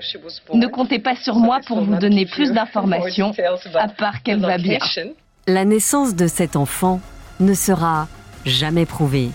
ne 0.53 0.67
comptez 0.67 0.99
pas 0.99 1.17
sur 1.17 1.35
moi 1.35 1.59
pour 1.67 1.81
vous 1.81 1.97
donner 1.97 2.25
plus 2.25 2.53
d'informations, 2.53 3.33
à 3.75 3.89
part 3.89 4.23
qu'elle 4.23 4.39
va 4.39 4.57
bien. 4.57 4.79
La 5.47 5.65
naissance 5.65 6.15
de 6.15 6.27
cet 6.27 6.55
enfant 6.55 7.01
ne 7.41 7.53
sera 7.53 8.07
jamais 8.49 8.85
prouvée. 8.85 9.29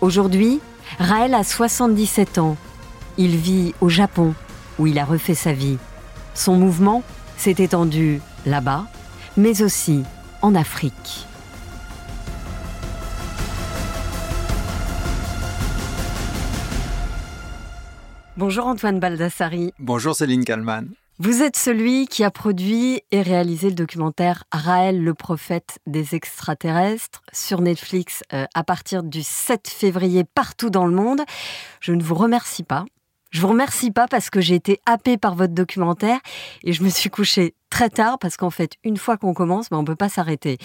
Aujourd'hui, 0.00 0.60
Raël 0.98 1.34
a 1.34 1.42
77 1.42 2.38
ans. 2.38 2.56
Il 3.18 3.36
vit 3.36 3.74
au 3.80 3.88
Japon, 3.88 4.34
où 4.78 4.86
il 4.86 4.98
a 4.98 5.04
refait 5.04 5.34
sa 5.34 5.52
vie. 5.52 5.78
Son 6.34 6.56
mouvement 6.56 7.02
s'est 7.36 7.56
étendu 7.58 8.20
là-bas, 8.44 8.86
mais 9.36 9.62
aussi 9.62 10.02
en 10.42 10.54
Afrique. 10.54 11.26
Bonjour 18.36 18.66
Antoine 18.66 19.00
Baldassari. 19.00 19.72
Bonjour 19.78 20.14
Céline 20.14 20.44
Kalman. 20.44 20.88
Vous 21.18 21.42
êtes 21.42 21.56
celui 21.56 22.06
qui 22.08 22.24
a 22.24 22.30
produit 22.30 23.00
et 23.10 23.22
réalisé 23.22 23.70
le 23.70 23.74
documentaire 23.74 24.44
Raël 24.52 25.02
le 25.02 25.14
prophète 25.14 25.78
des 25.86 26.14
extraterrestres 26.14 27.22
sur 27.32 27.62
Netflix 27.62 28.22
euh, 28.34 28.44
à 28.52 28.62
partir 28.62 29.02
du 29.02 29.22
7 29.22 29.66
février 29.66 30.24
partout 30.24 30.68
dans 30.68 30.84
le 30.84 30.94
monde. 30.94 31.22
Je 31.80 31.92
ne 31.92 32.02
vous 32.02 32.14
remercie 32.14 32.64
pas. 32.64 32.84
Je 33.30 33.40
vous 33.40 33.48
remercie 33.48 33.90
pas 33.90 34.06
parce 34.08 34.28
que 34.28 34.42
j'ai 34.42 34.56
été 34.56 34.78
happée 34.84 35.16
par 35.16 35.34
votre 35.34 35.54
documentaire 35.54 36.20
et 36.62 36.74
je 36.74 36.82
me 36.82 36.90
suis 36.90 37.08
couchée 37.08 37.54
très 37.70 37.88
tard 37.88 38.18
parce 38.18 38.36
qu'en 38.36 38.50
fait, 38.50 38.72
une 38.84 38.98
fois 38.98 39.16
qu'on 39.16 39.32
commence, 39.32 39.70
ben, 39.70 39.78
on 39.78 39.82
ne 39.82 39.86
peut 39.86 39.96
pas 39.96 40.10
s'arrêter. 40.10 40.58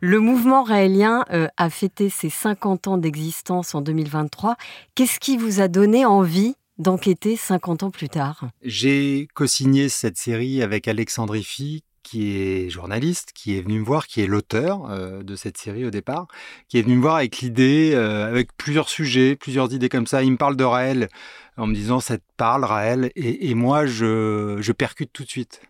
Le 0.00 0.18
mouvement 0.18 0.64
raélien 0.64 1.24
euh, 1.30 1.46
a 1.56 1.70
fêté 1.70 2.10
ses 2.10 2.28
50 2.28 2.88
ans 2.88 2.98
d'existence 2.98 3.72
en 3.76 3.82
2023. 3.82 4.56
Qu'est-ce 4.96 5.20
qui 5.20 5.36
vous 5.36 5.60
a 5.60 5.68
donné 5.68 6.04
envie 6.04 6.56
d'enquêter 6.82 7.36
50 7.36 7.84
ans 7.84 7.90
plus 7.90 8.08
tard 8.08 8.48
J'ai 8.62 9.28
co-signé 9.34 9.88
cette 9.88 10.18
série 10.18 10.62
avec 10.62 10.88
Alexandre 10.88 11.36
Iffy, 11.36 11.84
qui 12.02 12.36
est 12.36 12.68
journaliste, 12.68 13.30
qui 13.34 13.56
est 13.56 13.62
venu 13.62 13.78
me 13.78 13.84
voir, 13.84 14.06
qui 14.06 14.20
est 14.20 14.26
l'auteur 14.26 14.90
euh, 14.90 15.22
de 15.22 15.36
cette 15.36 15.56
série 15.56 15.86
au 15.86 15.90
départ, 15.90 16.26
qui 16.68 16.78
est 16.78 16.82
venu 16.82 16.96
me 16.96 17.00
voir 17.00 17.16
avec 17.16 17.38
l'idée, 17.38 17.92
euh, 17.94 18.28
avec 18.28 18.54
plusieurs 18.56 18.88
sujets, 18.88 19.36
plusieurs 19.36 19.72
idées 19.72 19.88
comme 19.88 20.06
ça. 20.06 20.22
Il 20.22 20.32
me 20.32 20.36
parle 20.36 20.56
de 20.56 20.64
Raël 20.64 21.08
en 21.56 21.66
me 21.66 21.74
disant 21.74 22.00
ça 22.00 22.18
te 22.18 22.24
parle 22.36 22.64
Raël, 22.64 23.12
et, 23.14 23.54
moi 23.54 23.86
je, 23.86 24.58
je 24.60 24.72
percute 24.72 25.12
tout 25.12 25.24
de 25.24 25.28
suite. 25.28 25.62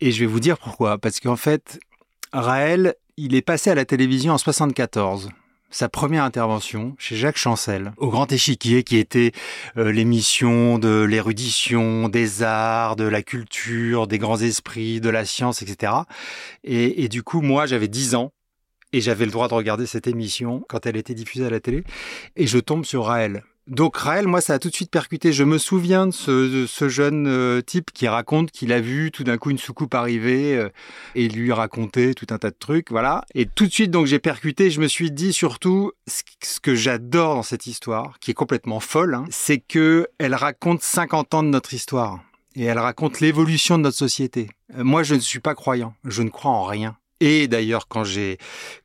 Et 0.00 0.12
je 0.12 0.20
vais 0.20 0.26
vous 0.26 0.40
dire 0.40 0.58
pourquoi. 0.58 0.98
Parce 0.98 1.20
qu'en 1.20 1.36
fait, 1.36 1.80
Raël, 2.32 2.94
il 3.16 3.34
est 3.34 3.42
passé 3.42 3.70
à 3.70 3.74
la 3.74 3.84
télévision 3.84 4.34
en 4.34 4.38
74 4.38 5.30
sa 5.72 5.88
première 5.88 6.22
intervention 6.22 6.94
chez 6.98 7.16
Jacques 7.16 7.38
Chancel, 7.38 7.92
au 7.96 8.10
Grand 8.10 8.30
Échiquier, 8.30 8.84
qui 8.84 8.98
était 8.98 9.32
euh, 9.76 9.90
l'émission 9.90 10.78
de 10.78 11.02
l'érudition, 11.02 12.08
des 12.08 12.42
arts, 12.42 12.94
de 12.94 13.04
la 13.04 13.22
culture, 13.22 14.06
des 14.06 14.18
grands 14.18 14.38
esprits, 14.38 15.00
de 15.00 15.08
la 15.08 15.24
science, 15.24 15.62
etc. 15.62 15.92
Et, 16.62 17.02
et 17.02 17.08
du 17.08 17.22
coup, 17.22 17.40
moi, 17.40 17.66
j'avais 17.66 17.88
10 17.88 18.14
ans 18.14 18.32
et 18.92 19.00
j'avais 19.00 19.24
le 19.24 19.32
droit 19.32 19.48
de 19.48 19.54
regarder 19.54 19.86
cette 19.86 20.06
émission 20.06 20.62
quand 20.68 20.86
elle 20.86 20.96
était 20.96 21.14
diffusée 21.14 21.46
à 21.46 21.50
la 21.50 21.60
télé. 21.60 21.82
Et 22.36 22.46
je 22.46 22.58
tombe 22.58 22.84
sur 22.84 23.06
Raël. 23.06 23.42
Donc 23.68 23.96
Raël, 23.96 24.26
moi, 24.26 24.40
ça 24.40 24.54
a 24.54 24.58
tout 24.58 24.70
de 24.70 24.74
suite 24.74 24.90
percuté. 24.90 25.32
Je 25.32 25.44
me 25.44 25.56
souviens 25.56 26.08
de 26.08 26.12
ce, 26.12 26.88
jeune 26.88 27.26
euh, 27.28 27.60
type 27.60 27.92
qui 27.92 28.08
raconte 28.08 28.50
qu'il 28.50 28.72
a 28.72 28.80
vu 28.80 29.12
tout 29.12 29.22
d'un 29.22 29.38
coup 29.38 29.50
une 29.50 29.58
soucoupe 29.58 29.94
arriver 29.94 30.56
euh, 30.56 30.68
et 31.14 31.28
lui 31.28 31.52
raconter 31.52 32.14
tout 32.14 32.26
un 32.30 32.38
tas 32.38 32.50
de 32.50 32.56
trucs, 32.58 32.90
voilà. 32.90 33.24
Et 33.34 33.46
tout 33.46 33.66
de 33.66 33.72
suite, 33.72 33.92
donc 33.92 34.06
j'ai 34.06 34.18
percuté. 34.18 34.70
Je 34.70 34.80
me 34.80 34.88
suis 34.88 35.12
dit 35.12 35.32
surtout 35.32 35.92
ce 36.08 36.58
que 36.60 36.74
j'adore 36.74 37.36
dans 37.36 37.42
cette 37.44 37.66
histoire, 37.66 38.18
qui 38.18 38.32
est 38.32 38.34
complètement 38.34 38.80
folle, 38.80 39.14
hein, 39.14 39.24
c'est 39.30 39.58
que 39.58 40.08
elle 40.18 40.34
raconte 40.34 40.82
50 40.82 41.34
ans 41.34 41.42
de 41.44 41.48
notre 41.48 41.72
histoire 41.72 42.20
et 42.54 42.64
elle 42.64 42.78
raconte 42.78 43.20
l'évolution 43.20 43.78
de 43.78 43.84
notre 43.84 43.96
société. 43.96 44.50
Euh, 44.76 44.84
moi, 44.84 45.02
je 45.02 45.14
ne 45.14 45.20
suis 45.20 45.40
pas 45.40 45.54
croyant. 45.54 45.94
Je 46.04 46.22
ne 46.22 46.30
crois 46.30 46.50
en 46.50 46.64
rien. 46.64 46.96
Et 47.24 47.46
d'ailleurs, 47.46 47.86
quand 47.86 48.02
j'ai 48.02 48.36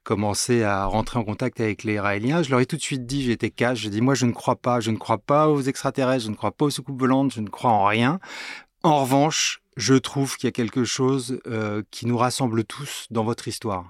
commencé 0.03 0.61
à 0.61 0.85
rentrer 0.85 1.17
en 1.17 1.23
contact 1.23 1.59
avec 1.59 1.83
les 1.83 1.99
Raéliens, 1.99 2.43
je 2.43 2.51
leur 2.51 2.59
ai 2.59 2.67
tout 2.67 2.75
de 2.75 2.81
suite 2.83 3.07
dit, 3.07 3.23
j'étais 3.23 3.49
cash, 3.49 3.79
j'ai 3.79 3.89
dit, 3.89 3.99
moi 3.99 4.13
je 4.13 4.27
ne 4.27 4.31
crois 4.31 4.57
pas, 4.57 4.79
je 4.79 4.91
ne 4.91 4.97
crois 4.97 5.17
pas 5.17 5.49
aux 5.49 5.63
extraterrestres, 5.63 6.25
je 6.25 6.29
ne 6.29 6.35
crois 6.35 6.51
pas 6.51 6.65
aux 6.65 6.69
soucoupes 6.69 6.99
volantes, 6.99 7.33
je 7.33 7.41
ne 7.41 7.49
crois 7.49 7.71
en 7.71 7.85
rien. 7.85 8.19
En 8.83 9.01
revanche, 9.01 9.63
je 9.75 9.95
trouve 9.95 10.37
qu'il 10.37 10.45
y 10.45 10.49
a 10.49 10.51
quelque 10.51 10.83
chose 10.83 11.39
euh, 11.47 11.81
qui 11.89 12.05
nous 12.05 12.15
rassemble 12.15 12.63
tous 12.63 13.07
dans 13.09 13.23
votre 13.23 13.47
histoire. 13.47 13.85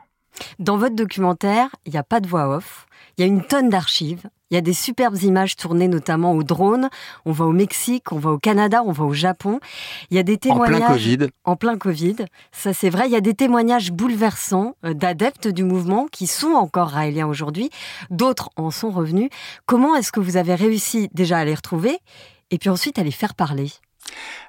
Dans 0.60 0.78
votre 0.78 0.96
documentaire, 0.96 1.68
il 1.86 1.92
n'y 1.92 2.00
a 2.00 2.04
pas 2.04 2.22
de 2.22 2.30
voix 2.30 2.48
off, 2.56 2.88
il 3.18 3.22
y 3.22 3.24
a 3.26 3.28
une 3.28 3.44
tonne 3.44 3.68
d'archives, 3.68 4.30
il 4.50 4.56
y 4.56 4.58
a 4.58 4.62
des 4.62 4.74
superbes 4.74 5.22
images 5.24 5.56
tournées 5.56 5.88
notamment 5.88 6.34
au 6.34 6.44
drone. 6.44 6.90
On 7.26 7.32
va 7.32 7.46
au 7.46 7.52
Mexique, 7.52 8.12
on 8.12 8.20
va 8.20 8.32
au 8.32 8.38
Canada, 8.38 8.84
on 8.86 8.92
va 8.92 9.04
au 9.04 9.14
Japon. 9.14 9.60
Il 10.10 10.18
y 10.18 10.20
a 10.20 10.24
des 10.24 10.38
témoignages. 10.38 10.82
En 10.82 10.86
plein 10.86 10.88
Covid. 10.88 11.18
En 11.44 11.56
plein 11.56 11.78
Covid. 11.78 12.16
Ça, 12.52 12.74
c'est 12.74 12.90
vrai. 12.90 13.08
Il 13.08 13.12
y 13.12 13.18
a 13.18 13.22
des 13.22 13.34
témoignages 13.34 13.92
bouleversants 13.92 14.76
euh, 14.86 14.94
d'adeptes 14.94 15.48
du 15.48 15.64
mouvement 15.64 16.08
qui 16.12 16.28
sont 16.28 16.54
encore 16.54 16.90
raéliens 16.90 17.28
aujourd'hui. 17.28 17.70
D'autres 18.10 18.50
en 18.56 18.72
sont 18.72 18.92
revenus. 18.92 19.30
Comment 19.66 19.96
est-ce 19.96 20.12
que 20.12 20.20
vous 20.20 20.38
avez 20.38 20.56
réussi 20.56 21.10
déjà 21.14 21.40
à 21.40 21.46
les 21.46 21.56
retrouver? 21.56 22.00
Et 22.50 22.58
puis 22.58 22.70
ensuite 22.70 22.98
à 23.00 23.04
les 23.04 23.12
faire 23.12 23.36
parler? 23.36 23.72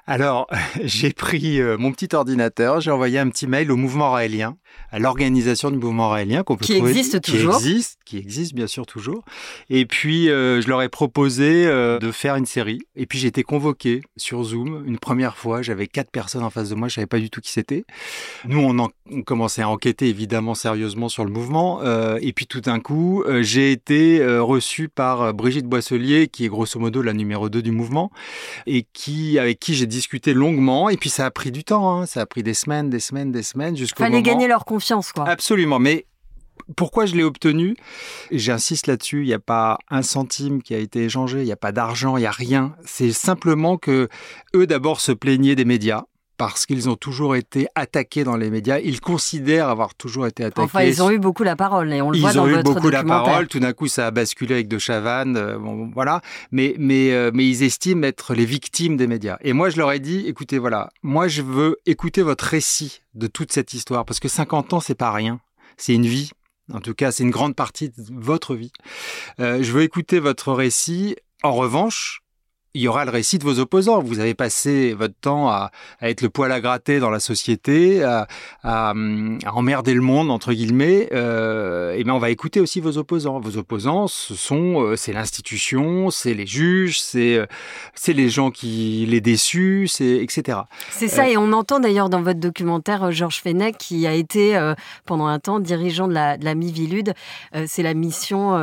Alors, 0.09 0.47
j'ai 0.83 1.13
pris 1.13 1.61
euh, 1.61 1.77
mon 1.77 1.91
petit 1.91 2.15
ordinateur, 2.15 2.81
j'ai 2.81 2.89
envoyé 2.89 3.19
un 3.19 3.29
petit 3.29 3.45
mail 3.45 3.71
au 3.71 3.75
mouvement 3.75 4.11
raélien, 4.11 4.57
à 4.91 4.97
l'organisation 4.97 5.69
du 5.69 5.77
mouvement 5.77 6.09
raélien 6.09 6.41
qu'on 6.41 6.57
peut 6.57 6.65
qui 6.65 6.77
trouver, 6.77 6.89
existe 6.89 7.21
toujours, 7.21 7.59
qui 7.59 7.69
existe, 7.69 7.99
qui 8.05 8.17
existe 8.17 8.55
bien 8.55 8.65
sûr 8.65 8.87
toujours. 8.87 9.23
Et 9.69 9.85
puis 9.85 10.29
euh, 10.29 10.61
je 10.61 10.67
leur 10.67 10.81
ai 10.81 10.89
proposé 10.89 11.67
euh, 11.67 11.99
de 11.99 12.11
faire 12.11 12.35
une 12.37 12.47
série. 12.47 12.79
Et 12.95 13.05
puis 13.05 13.19
j'ai 13.19 13.27
été 13.27 13.43
convoqué 13.43 14.01
sur 14.17 14.43
Zoom 14.43 14.83
une 14.87 14.97
première 14.97 15.37
fois. 15.37 15.61
J'avais 15.61 15.85
quatre 15.85 16.09
personnes 16.09 16.43
en 16.43 16.49
face 16.49 16.69
de 16.69 16.75
moi, 16.75 16.87
je 16.87 16.95
savais 16.95 17.07
pas 17.07 17.19
du 17.19 17.29
tout 17.29 17.39
qui 17.39 17.51
c'était. 17.51 17.85
Nous, 18.47 18.59
on, 18.59 18.79
en, 18.79 18.89
on 19.11 19.21
commençait 19.21 19.61
à 19.61 19.69
enquêter 19.69 20.07
évidemment 20.07 20.55
sérieusement 20.55 21.09
sur 21.09 21.23
le 21.23 21.29
mouvement. 21.31 21.83
et 22.19 22.33
puis 22.33 22.47
tout 22.47 22.61
d'un 22.61 22.79
coup, 22.79 23.23
j'ai 23.41 23.71
été 23.71 24.25
reçu 24.39 24.89
par 24.89 25.33
Brigitte 25.35 25.65
Boisselier, 25.65 26.27
qui 26.27 26.45
est 26.45 26.49
grosso 26.49 26.79
modo 26.79 27.01
la 27.03 27.13
numéro 27.13 27.49
2 27.49 27.61
du 27.61 27.71
mouvement, 27.71 28.11
et 28.65 28.87
qui 28.91 29.37
avec 29.49 29.59
qui 29.59 29.73
j'ai 29.73 29.87
discuté 29.87 30.33
longuement. 30.33 30.89
Et 30.89 30.97
puis 30.97 31.09
ça 31.09 31.25
a 31.25 31.31
pris 31.31 31.51
du 31.51 31.63
temps, 31.63 31.91
hein. 31.91 32.05
ça 32.05 32.21
a 32.21 32.25
pris 32.25 32.43
des 32.43 32.53
semaines, 32.53 32.89
des 32.89 32.99
semaines, 32.99 33.31
des 33.31 33.43
semaines 33.43 33.75
jusqu'au 33.75 34.03
Fallait 34.03 34.21
gagner 34.21 34.47
leur 34.47 34.65
confiance, 34.65 35.11
quoi. 35.11 35.27
Absolument, 35.27 35.79
mais 35.79 36.05
pourquoi 36.75 37.05
je 37.05 37.15
l'ai 37.15 37.23
obtenu? 37.23 37.75
J'insiste 38.31 38.87
là-dessus, 38.87 39.21
il 39.23 39.27
n'y 39.27 39.33
a 39.33 39.39
pas 39.39 39.79
un 39.89 40.01
centime 40.01 40.61
qui 40.61 40.75
a 40.75 40.77
été 40.77 41.03
échangé, 41.03 41.39
il 41.39 41.45
n'y 41.45 41.51
a 41.51 41.57
pas 41.57 41.71
d'argent, 41.71 42.17
il 42.17 42.21
n'y 42.21 42.27
a 42.27 42.31
rien. 42.31 42.75
C'est 42.85 43.11
simplement 43.11 43.77
que 43.77 44.07
eux 44.55 44.67
d'abord 44.67 45.01
se 45.01 45.11
plaignaient 45.11 45.55
des 45.55 45.65
médias 45.65 46.03
parce 46.39 46.65
qu'ils 46.65 46.87
ont 46.87 46.95
toujours 46.95 47.35
été 47.35 47.67
attaqués 47.75 48.23
dans 48.23 48.37
les 48.37 48.49
médias. 48.49 48.79
Ils 48.79 49.01
considèrent 49.01 49.67
avoir 49.67 49.93
toujours 49.93 50.25
été 50.25 50.45
attaqués. 50.45 50.61
Enfin, 50.61 50.83
ils 50.83 51.03
ont 51.03 51.11
eu 51.11 51.19
beaucoup 51.19 51.43
la 51.43 51.57
parole 51.57 51.91
et 51.91 52.01
on 52.01 52.11
le 52.11 52.17
ils 52.17 52.21
voit 52.21 52.31
dans 52.31 52.45
votre. 52.45 52.53
Ils 52.53 52.55
ont 52.55 52.71
eu 52.71 52.73
beaucoup 52.75 52.89
la 52.89 53.03
parole. 53.03 53.49
Tout 53.49 53.59
d'un 53.59 53.73
coup, 53.73 53.89
ça 53.89 54.07
a 54.07 54.11
basculé 54.11 54.53
avec 54.53 54.69
de 54.69 54.77
Chavannes. 54.77 55.35
Euh, 55.35 55.59
bon, 55.59 55.91
voilà. 55.93 56.21
Mais, 56.51 56.75
mais, 56.79 57.11
euh, 57.11 57.29
mais 57.33 57.45
ils 57.45 57.61
estiment 57.63 58.07
être 58.07 58.33
les 58.33 58.45
victimes 58.45 58.95
des 58.95 59.05
médias. 59.05 59.37
Et 59.41 59.51
moi, 59.51 59.69
je 59.69 59.75
leur 59.75 59.91
ai 59.91 59.99
dit, 59.99 60.27
écoutez, 60.27 60.59
voilà, 60.59 60.89
moi, 61.03 61.27
je 61.27 61.41
veux 61.41 61.75
écouter 61.85 62.21
votre 62.21 62.45
récit 62.45 63.01
de 63.15 63.27
toute 63.27 63.51
cette 63.51 63.73
histoire 63.73 64.05
parce 64.05 64.21
que 64.21 64.29
50 64.29 64.71
ans, 64.71 64.79
c'est 64.79 64.95
pas 64.95 65.11
rien. 65.11 65.41
C'est 65.75 65.93
une 65.93 66.07
vie. 66.07 66.31
En 66.73 66.79
tout 66.79 66.93
cas, 66.93 67.11
c'est 67.11 67.23
une 67.23 67.31
grande 67.31 67.55
partie 67.55 67.89
de 67.89 67.95
votre 68.13 68.55
vie. 68.55 68.71
Euh, 69.41 69.61
je 69.61 69.73
veux 69.73 69.81
écouter 69.81 70.19
votre 70.19 70.53
récit. 70.53 71.17
En 71.43 71.53
revanche, 71.53 72.21
il 72.75 72.81
y 72.81 72.87
aura 72.87 73.03
le 73.03 73.11
récit 73.11 73.39
de 73.39 73.43
vos 73.43 73.59
opposants. 73.59 74.01
Vous 74.01 74.19
avez 74.19 74.35
passé 74.35 74.93
votre 74.93 75.15
temps 75.19 75.49
à, 75.49 75.71
être 76.01 76.21
le 76.21 76.29
poil 76.29 76.51
à 76.51 76.61
gratter 76.61 76.99
dans 76.99 77.09
la 77.09 77.19
société, 77.19 78.03
à, 78.03 78.27
emmerder 78.63 79.93
le 79.93 80.01
monde 80.01 80.29
entre 80.29 80.53
guillemets. 80.53 81.09
Euh, 81.11 81.93
et 81.93 82.03
bien, 82.03 82.13
on 82.13 82.19
va 82.19 82.29
écouter 82.29 82.59
aussi 82.59 82.79
vos 82.79 82.97
opposants. 82.97 83.39
Vos 83.39 83.57
opposants, 83.57 84.07
ce 84.07 84.35
sont, 84.35 84.81
euh, 84.81 84.95
c'est 84.95 85.13
l'institution, 85.13 86.11
c'est 86.11 86.33
les 86.33 86.45
juges, 86.45 87.01
c'est 87.01 87.37
euh, 87.37 87.45
c'est 87.95 88.13
les 88.13 88.29
gens 88.29 88.51
qui 88.51 89.05
les 89.07 89.21
déçus, 89.21 89.87
c'est 89.87 90.17
etc. 90.17 90.59
C'est 90.91 91.07
ça. 91.07 91.27
et 91.27 91.37
on 91.37 91.51
entend 91.53 91.79
d'ailleurs 91.79 92.09
dans 92.09 92.21
votre 92.21 92.39
documentaire 92.39 93.11
Georges 93.11 93.41
Fenech 93.41 93.77
qui 93.77 94.05
a 94.05 94.13
été 94.13 94.59
pendant 95.05 95.27
un 95.27 95.39
temps 95.39 95.59
dirigeant 95.59 96.07
de 96.07 96.13
la, 96.13 96.37
de 96.37 96.45
la 96.45 96.55
Mivilude. 96.55 97.13
c'est 97.65 97.83
la 97.83 97.93
mission 97.93 98.53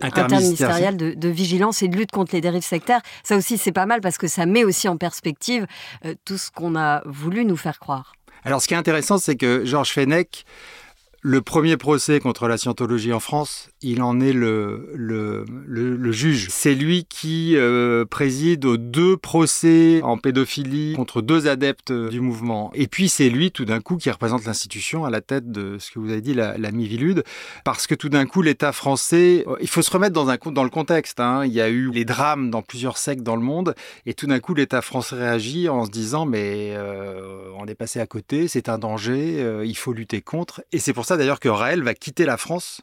interministérielle 0.00 0.96
de, 0.96 1.12
de, 1.14 1.28
vigilance 1.28 1.82
et 1.82 1.88
de 1.88 1.96
lutte 1.96 2.10
contre 2.10 2.34
les 2.34 2.40
dérives 2.40 2.62
sectaires 2.62 3.00
aussi, 3.34 3.58
c'est 3.58 3.72
pas 3.72 3.86
mal 3.86 4.00
parce 4.00 4.18
que 4.18 4.26
ça 4.26 4.46
met 4.46 4.64
aussi 4.64 4.88
en 4.88 4.96
perspective 4.96 5.66
euh, 6.04 6.14
tout 6.24 6.38
ce 6.38 6.50
qu'on 6.50 6.76
a 6.76 7.02
voulu 7.06 7.44
nous 7.44 7.56
faire 7.56 7.78
croire. 7.78 8.14
Alors, 8.44 8.60
ce 8.60 8.68
qui 8.68 8.74
est 8.74 8.76
intéressant, 8.76 9.18
c'est 9.18 9.36
que 9.36 9.64
Georges 9.64 9.90
Fenech, 9.92 10.44
le 11.22 11.40
premier 11.40 11.78
procès 11.78 12.20
contre 12.20 12.46
la 12.48 12.58
scientologie 12.58 13.12
en 13.12 13.20
France, 13.20 13.70
il 13.84 14.02
en 14.02 14.18
est 14.20 14.32
le, 14.32 14.90
le, 14.94 15.44
le, 15.66 16.12
juge. 16.12 16.48
C'est 16.50 16.74
lui 16.74 17.04
qui 17.04 17.54
euh, 17.56 18.06
préside 18.06 18.64
aux 18.64 18.78
deux 18.78 19.16
procès 19.18 20.00
en 20.02 20.16
pédophilie 20.16 20.94
contre 20.94 21.20
deux 21.20 21.48
adeptes 21.48 21.92
du 21.92 22.20
mouvement. 22.20 22.70
Et 22.74 22.86
puis 22.86 23.10
c'est 23.10 23.28
lui 23.28 23.50
tout 23.50 23.66
d'un 23.66 23.80
coup 23.80 23.96
qui 23.96 24.10
représente 24.10 24.46
l'institution 24.46 25.04
à 25.04 25.10
la 25.10 25.20
tête 25.20 25.50
de 25.50 25.76
ce 25.78 25.90
que 25.90 25.98
vous 25.98 26.10
avez 26.10 26.22
dit, 26.22 26.32
la, 26.32 26.56
la 26.56 26.70
Mivilude, 26.72 27.24
parce 27.64 27.86
que 27.86 27.94
tout 27.94 28.08
d'un 28.08 28.24
coup 28.24 28.40
l'État 28.40 28.72
français, 28.72 29.44
il 29.60 29.68
faut 29.68 29.82
se 29.82 29.90
remettre 29.90 30.14
dans, 30.14 30.30
un, 30.30 30.38
dans 30.46 30.64
le 30.64 30.70
contexte. 30.70 31.20
Hein. 31.20 31.44
Il 31.44 31.52
y 31.52 31.60
a 31.60 31.68
eu 31.68 31.90
les 31.90 32.06
drames 32.06 32.50
dans 32.50 32.62
plusieurs 32.62 32.96
sectes 32.96 33.22
dans 33.22 33.36
le 33.36 33.42
monde, 33.42 33.74
et 34.06 34.14
tout 34.14 34.26
d'un 34.26 34.40
coup 34.40 34.54
l'État 34.54 34.80
français 34.80 35.16
réagit 35.16 35.68
en 35.68 35.84
se 35.84 35.90
disant 35.90 36.24
mais 36.24 36.72
euh, 36.74 37.50
on 37.58 37.66
est 37.66 37.74
passé 37.74 38.00
à 38.00 38.06
côté, 38.06 38.48
c'est 38.48 38.70
un 38.70 38.78
danger, 38.78 39.42
euh, 39.42 39.66
il 39.66 39.76
faut 39.76 39.92
lutter 39.92 40.22
contre. 40.22 40.62
Et 40.72 40.78
c'est 40.78 40.94
pour 40.94 41.04
ça 41.04 41.18
d'ailleurs 41.18 41.40
que 41.40 41.50
Raël 41.50 41.82
va 41.82 41.92
quitter 41.92 42.24
la 42.24 42.38
France 42.38 42.80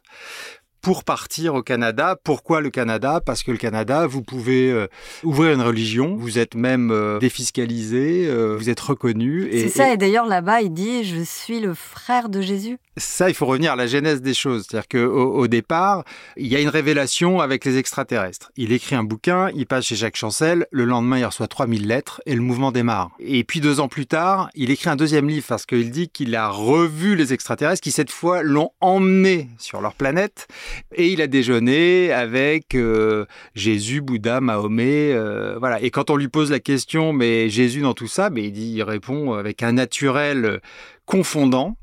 pour 0.81 1.03
partir 1.03 1.53
au 1.53 1.61
Canada. 1.61 2.17
Pourquoi 2.23 2.59
le 2.61 2.69
Canada? 2.69 3.21
Parce 3.23 3.43
que 3.43 3.51
le 3.51 3.57
Canada, 3.57 4.07
vous 4.07 4.23
pouvez 4.23 4.71
euh, 4.71 4.88
ouvrir 5.23 5.53
une 5.53 5.61
religion, 5.61 6.15
vous 6.15 6.39
êtes 6.39 6.55
même 6.55 6.91
euh, 6.91 7.19
défiscalisé, 7.19 8.27
euh, 8.27 8.55
vous 8.57 8.69
êtes 8.69 8.79
reconnu. 8.79 9.47
C'est 9.51 9.69
ça, 9.69 9.93
et, 9.93 9.97
d'ailleurs 9.97 10.25
là-bas, 10.25 10.61
il 10.61 10.73
dit 10.73 11.03
Je 11.03 11.21
suis 11.21 11.59
le 11.59 11.73
frère 11.73 12.29
de 12.29 12.41
Jésus. 12.41 12.77
Ça, 12.97 13.29
il 13.29 13.35
faut 13.35 13.45
revenir 13.45 13.73
à 13.73 13.75
la 13.75 13.88
genèse 13.88 14.21
des 14.21 14.33
choses. 14.33 14.65
C'est-à-dire 14.67 14.88
qu'au 14.88 15.33
au 15.33 15.47
départ, 15.47 16.03
il 16.35 16.47
y 16.47 16.55
a 16.55 16.59
une 16.59 16.69
révélation 16.69 17.39
avec 17.39 17.63
les 17.63 17.77
extraterrestres. 17.77 18.51
Il 18.57 18.71
écrit 18.71 18.95
un 18.95 19.03
bouquin, 19.03 19.50
il 19.55 19.65
passe 19.65 19.85
chez 19.85 19.95
Jacques 19.95 20.17
Chancel, 20.17 20.67
le 20.71 20.85
lendemain, 20.85 21.19
il 21.19 21.25
reçoit 21.25 21.47
3000 21.47 21.88
lettres 21.88 22.21
et 22.25 22.35
le 22.35 22.41
mouvement 22.41 22.71
démarre. 22.71 23.11
Et 23.19 23.43
puis 23.43 23.61
deux 23.61 23.79
ans 23.79 23.88
plus 23.88 24.07
tard, 24.07 24.50
il 24.55 24.71
écrit 24.71 24.89
un 24.89 24.95
deuxième 24.95 25.29
livre 25.29 25.45
parce 25.47 25.65
qu'il 25.65 25.91
dit 25.91 26.09
qu'il 26.09 26.35
a 26.35 26.50
revu 26.50 27.15
les 27.15 27.33
extraterrestres 27.33 27.81
qui, 27.81 27.91
cette 27.91 28.11
fois, 28.11 28.43
l'ont 28.43 28.71
emmené 28.81 29.50
sur 29.57 29.81
leur 29.81 29.93
planète 29.93 30.47
et 30.95 31.07
il 31.07 31.21
a 31.21 31.27
déjeuné 31.27 32.11
avec 32.11 32.75
euh, 32.75 33.25
Jésus, 33.55 34.01
Bouddha, 34.01 34.41
Mahomet, 34.41 35.13
euh, 35.13 35.57
voilà. 35.59 35.81
Et 35.81 35.91
quand 35.91 36.09
on 36.09 36.15
lui 36.15 36.27
pose 36.27 36.51
la 36.51 36.59
question, 36.59 37.13
mais 37.13 37.49
Jésus 37.49 37.81
dans 37.81 37.93
tout 37.93 38.07
ça, 38.07 38.29
mais 38.29 38.43
il, 38.43 38.51
dit, 38.51 38.73
il 38.75 38.83
répond 38.83 39.33
avec 39.33 39.63
un 39.63 39.73
naturel 39.73 40.61
confondant. 41.05 41.77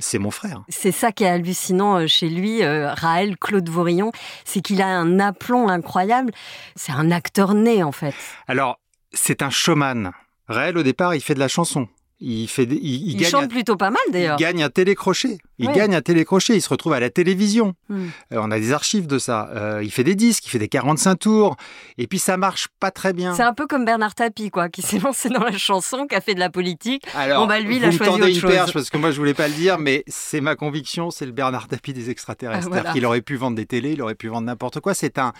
C'est 0.00 0.18
mon 0.18 0.32
frère. 0.32 0.64
C'est 0.68 0.90
ça 0.90 1.12
qui 1.12 1.22
est 1.22 1.28
hallucinant 1.28 2.00
euh, 2.00 2.06
chez 2.08 2.28
lui, 2.28 2.64
Raël 2.64 3.36
Claude 3.36 3.68
Vaurillon, 3.68 4.10
c'est 4.44 4.60
qu'il 4.60 4.82
a 4.82 4.88
un 4.88 5.20
aplomb 5.20 5.68
incroyable. 5.68 6.32
C'est 6.74 6.92
un 6.92 7.12
acteur 7.12 7.54
né 7.54 7.84
en 7.84 7.92
fait. 7.92 8.14
Alors, 8.48 8.80
c'est 9.12 9.42
un 9.42 9.50
showman. 9.50 10.10
Raël, 10.48 10.76
au 10.76 10.82
départ, 10.82 11.14
il 11.14 11.20
fait 11.20 11.34
de 11.34 11.38
la 11.38 11.48
chanson. 11.48 11.88
Il, 12.26 12.48
fait, 12.48 12.64
il, 12.64 13.22
chante 13.26 13.50
plutôt 13.50 13.76
pas 13.76 13.90
mal 13.90 14.00
d'ailleurs. 14.10 14.36
Il 14.38 14.42
gagne 14.42 14.62
un 14.62 14.70
télécrochet. 14.70 15.38
Il 15.58 15.70
gagne 15.72 15.94
un 15.94 16.00
télécrochet. 16.00 16.56
Il 16.56 16.62
se 16.62 16.68
retrouve 16.70 16.94
à 16.94 17.00
la 17.00 17.10
télévision. 17.10 17.74
Hmm. 17.90 18.06
Euh, 18.32 18.38
on 18.40 18.50
a 18.50 18.58
des 18.58 18.72
archives 18.72 19.06
de 19.06 19.18
ça. 19.18 19.50
Euh, 19.54 19.82
il 19.82 19.90
fait 19.90 20.04
des 20.04 20.14
disques, 20.14 20.46
il 20.46 20.48
fait 20.48 20.58
des 20.58 20.68
45 20.68 21.16
tours. 21.16 21.56
Et 21.98 22.06
puis 22.06 22.18
ça 22.18 22.38
marche 22.38 22.68
pas 22.80 22.90
très 22.90 23.12
bien. 23.12 23.34
C'est 23.34 23.42
un 23.42 23.52
peu 23.52 23.66
comme 23.66 23.84
Bernard 23.84 24.14
Tapie, 24.14 24.50
quoi, 24.50 24.70
qui 24.70 24.80
s'est 24.82 24.98
lancé 24.98 25.28
dans 25.28 25.44
la 25.44 25.58
chanson, 25.58 26.06
qui 26.06 26.14
a 26.14 26.22
fait 26.22 26.34
de 26.34 26.40
la 26.40 26.48
politique. 26.48 27.04
Alors, 27.14 27.46
bah, 27.46 27.60
lui, 27.60 27.76
il 27.76 27.84
a 27.84 27.90
choisi 27.90 28.10
autre 28.10 28.26
une 28.26 28.40
perche 28.40 28.72
parce 28.72 28.88
que 28.88 28.96
moi 28.96 29.10
je 29.10 29.18
voulais 29.18 29.34
pas 29.34 29.48
le 29.48 29.54
dire, 29.54 29.78
mais 29.78 30.02
c'est 30.06 30.40
ma 30.40 30.56
conviction, 30.56 31.10
c'est 31.10 31.26
le 31.26 31.32
Bernard 31.32 31.68
Tapie 31.68 31.92
des 31.92 32.08
extraterrestres. 32.08 32.68
Ah, 32.72 32.92
qu'il 32.92 33.04
aurait 33.04 33.22
pu 33.22 33.36
vendre 33.36 33.56
des 33.56 33.66
télés, 33.66 33.92
il 33.92 34.02
aurait 34.02 34.14
pu 34.14 34.28
vendre 34.28 34.46
n'importe 34.46 34.80
quoi. 34.80 34.94
C'est 34.94 35.18
un, 35.18 35.32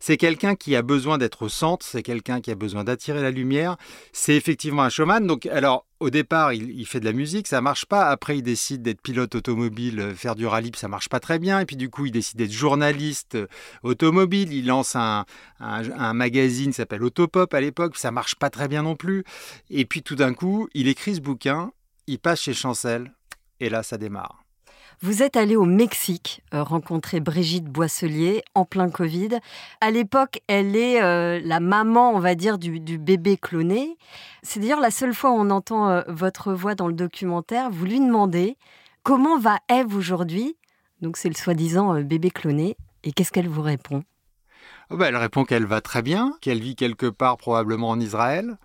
c'est 0.00 0.16
quelqu'un 0.16 0.56
qui 0.56 0.74
a 0.74 0.82
besoin 0.82 1.16
d'être 1.16 1.42
au 1.42 1.48
centre. 1.48 1.86
C'est 1.86 2.02
quelqu'un 2.02 2.40
qui 2.40 2.50
a 2.50 2.54
besoin 2.54 2.84
d'attirer 2.84 3.22
la 3.22 3.30
lumière. 3.30 3.76
C'est 4.12 4.34
effectivement 4.34 4.82
un 4.82 4.88
showman. 4.88 5.26
Donc 5.26 5.46
alors 5.46 5.86
au 6.04 6.10
départ, 6.10 6.52
il, 6.52 6.86
fait 6.86 7.00
de 7.00 7.06
la 7.06 7.14
musique, 7.14 7.48
ça 7.48 7.62
marche 7.62 7.86
pas. 7.86 8.10
Après, 8.10 8.36
il 8.36 8.42
décide 8.42 8.82
d'être 8.82 9.00
pilote 9.00 9.34
automobile, 9.34 10.00
euh, 10.00 10.14
faire 10.14 10.34
du 10.34 10.46
rallye, 10.46 10.70
ça 10.76 10.86
marche 10.86 11.08
pas 11.08 11.18
très 11.18 11.38
bien. 11.38 11.60
Et 11.60 11.66
puis 11.66 11.76
du 11.76 11.88
coup, 11.88 12.04
il 12.04 12.12
décide 12.12 12.36
d'être 12.36 12.52
journaliste 12.52 13.36
euh, 13.36 13.46
automobile. 13.82 14.52
Il 14.52 14.66
lance 14.66 14.96
un, 14.96 15.24
magazine 16.12 16.70
qui 16.70 16.76
s'appelle 16.76 17.02
Autopop 17.02 17.54
à 17.54 17.60
l'époque, 17.60 17.96
ça 17.96 18.10
marche 18.10 18.34
pas 18.34 18.50
très 18.50 18.68
bien 18.68 18.82
non 18.82 18.96
plus. 18.96 19.24
Et 19.70 19.86
puis 19.86 20.02
tout 20.02 20.14
d'un 20.14 20.34
coup, 20.34 20.68
il 20.74 20.88
écrit 20.88 21.14
ce 21.14 21.20
bouquin, 21.20 21.72
il 22.06 22.18
passe 22.18 22.42
chez 22.42 22.52
Chancel, 22.52 23.10
et 23.60 23.70
là, 23.70 23.82
ça 23.82 23.96
démarre. 23.96 24.43
Vous 25.00 25.22
êtes 25.22 25.36
allé 25.36 25.56
au 25.56 25.64
Mexique 25.64 26.42
euh, 26.54 26.62
rencontrer 26.62 27.20
Brigitte 27.20 27.64
Boisselier 27.64 28.42
en 28.54 28.64
plein 28.64 28.90
Covid. 28.90 29.40
À 29.80 29.90
l'époque, 29.90 30.40
elle 30.46 30.76
est 30.76 31.02
euh, 31.02 31.40
la 31.42 31.60
maman, 31.60 32.12
on 32.12 32.20
va 32.20 32.34
dire, 32.34 32.58
du, 32.58 32.98
bébé 32.98 33.36
cloné. 33.36 33.96
C'est 34.42 34.60
d'ailleurs 34.60 34.80
la 34.80 34.90
seule 34.90 35.14
fois 35.14 35.30
où 35.30 35.34
on 35.34 35.50
entend 35.50 35.90
euh, 35.90 36.02
votre 36.08 36.52
voix 36.52 36.74
dans 36.74 36.88
le 36.88 36.94
documentaire. 36.94 37.70
Vous 37.70 37.84
lui 37.84 38.00
demandez 38.00 38.56
comment 39.02 39.38
va 39.38 39.58
Eve 39.68 39.94
aujourd'hui? 39.94 40.56
Donc 41.00 41.16
c'est 41.16 41.28
le 41.28 41.34
soi-disant 41.34 42.00
bébé 42.00 42.30
cloné. 42.30 42.76
Et 43.02 43.12
qu'est-ce 43.12 43.32
qu'elle 43.32 43.48
vous 43.48 43.62
répond? 43.62 44.04
Oh 44.90 44.96
ben, 44.96 45.06
Elle 45.06 45.16
répond 45.16 45.44
qu'elle 45.44 45.66
va 45.66 45.80
très 45.80 46.02
bien, 46.02 46.34
qu'elle 46.40 46.60
vit 46.60 46.76
quelque 46.76 47.06
part 47.06 47.36
probablement 47.36 47.90
en 47.90 48.00
Israël, 48.00 48.56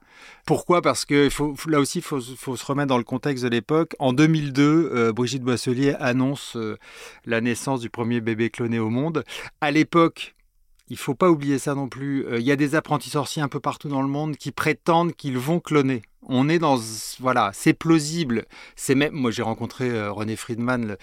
pourquoi? 0.46 0.82
Parce 0.82 1.06
que 1.06 1.30
là 1.70 1.80
aussi, 1.80 2.00
il 2.00 2.04
faut, 2.04 2.20
se 2.22 2.66
remettre 2.66 2.88
dans 2.88 2.98
le 2.98 3.04
contexte 3.04 3.44
de 3.44 3.50
l'époque. 3.50 3.96
En 4.00 4.14
2002, 4.14 4.92
euh, 4.94 5.14
Brigitte 5.14 5.44
Boisselier 5.44 5.96
annonce 6.00 6.56
euh, 6.56 6.78
la 7.26 7.42
naissance 7.42 7.82
du 7.82 7.90
premier 7.90 8.22
bébé 8.22 8.50
cloné 8.50 8.80
au 8.80 8.90
monde. 8.90 9.24
À 9.62 9.72
l'époque, 9.72 10.36
il 10.90 10.98
faut 10.98 11.16
pas 11.16 11.30
oublier 11.30 11.60
ça 11.60 11.76
non 11.76 11.88
plus. 11.88 12.26
Euh, 12.26 12.40
il 12.40 12.46
y 12.46 12.52
a 12.52 12.56
des 12.56 12.76
apprentis 12.76 13.12
sorciers 13.12 13.42
un 13.42 13.48
peu 13.48 13.60
partout 13.60 13.90
dans 13.90 14.02
le 14.02 14.08
monde 14.08 14.38
qui 14.38 14.52
prétendent 14.52 15.14
qu'ils 15.14 15.38
vont 15.38 15.60
cloner 15.60 16.02
on 16.28 16.50
est 16.50 16.60
dans 16.60 16.78
voilà 17.20 17.52
c'est 17.54 17.74
plausible. 17.74 18.46
C'est 18.76 18.96
même 18.96 19.14
moi 19.14 19.32
j'ai 19.32 19.42
rencontré 19.42 19.90
euh, 19.90 20.12
René 20.12 20.36
Friedman 20.36 20.98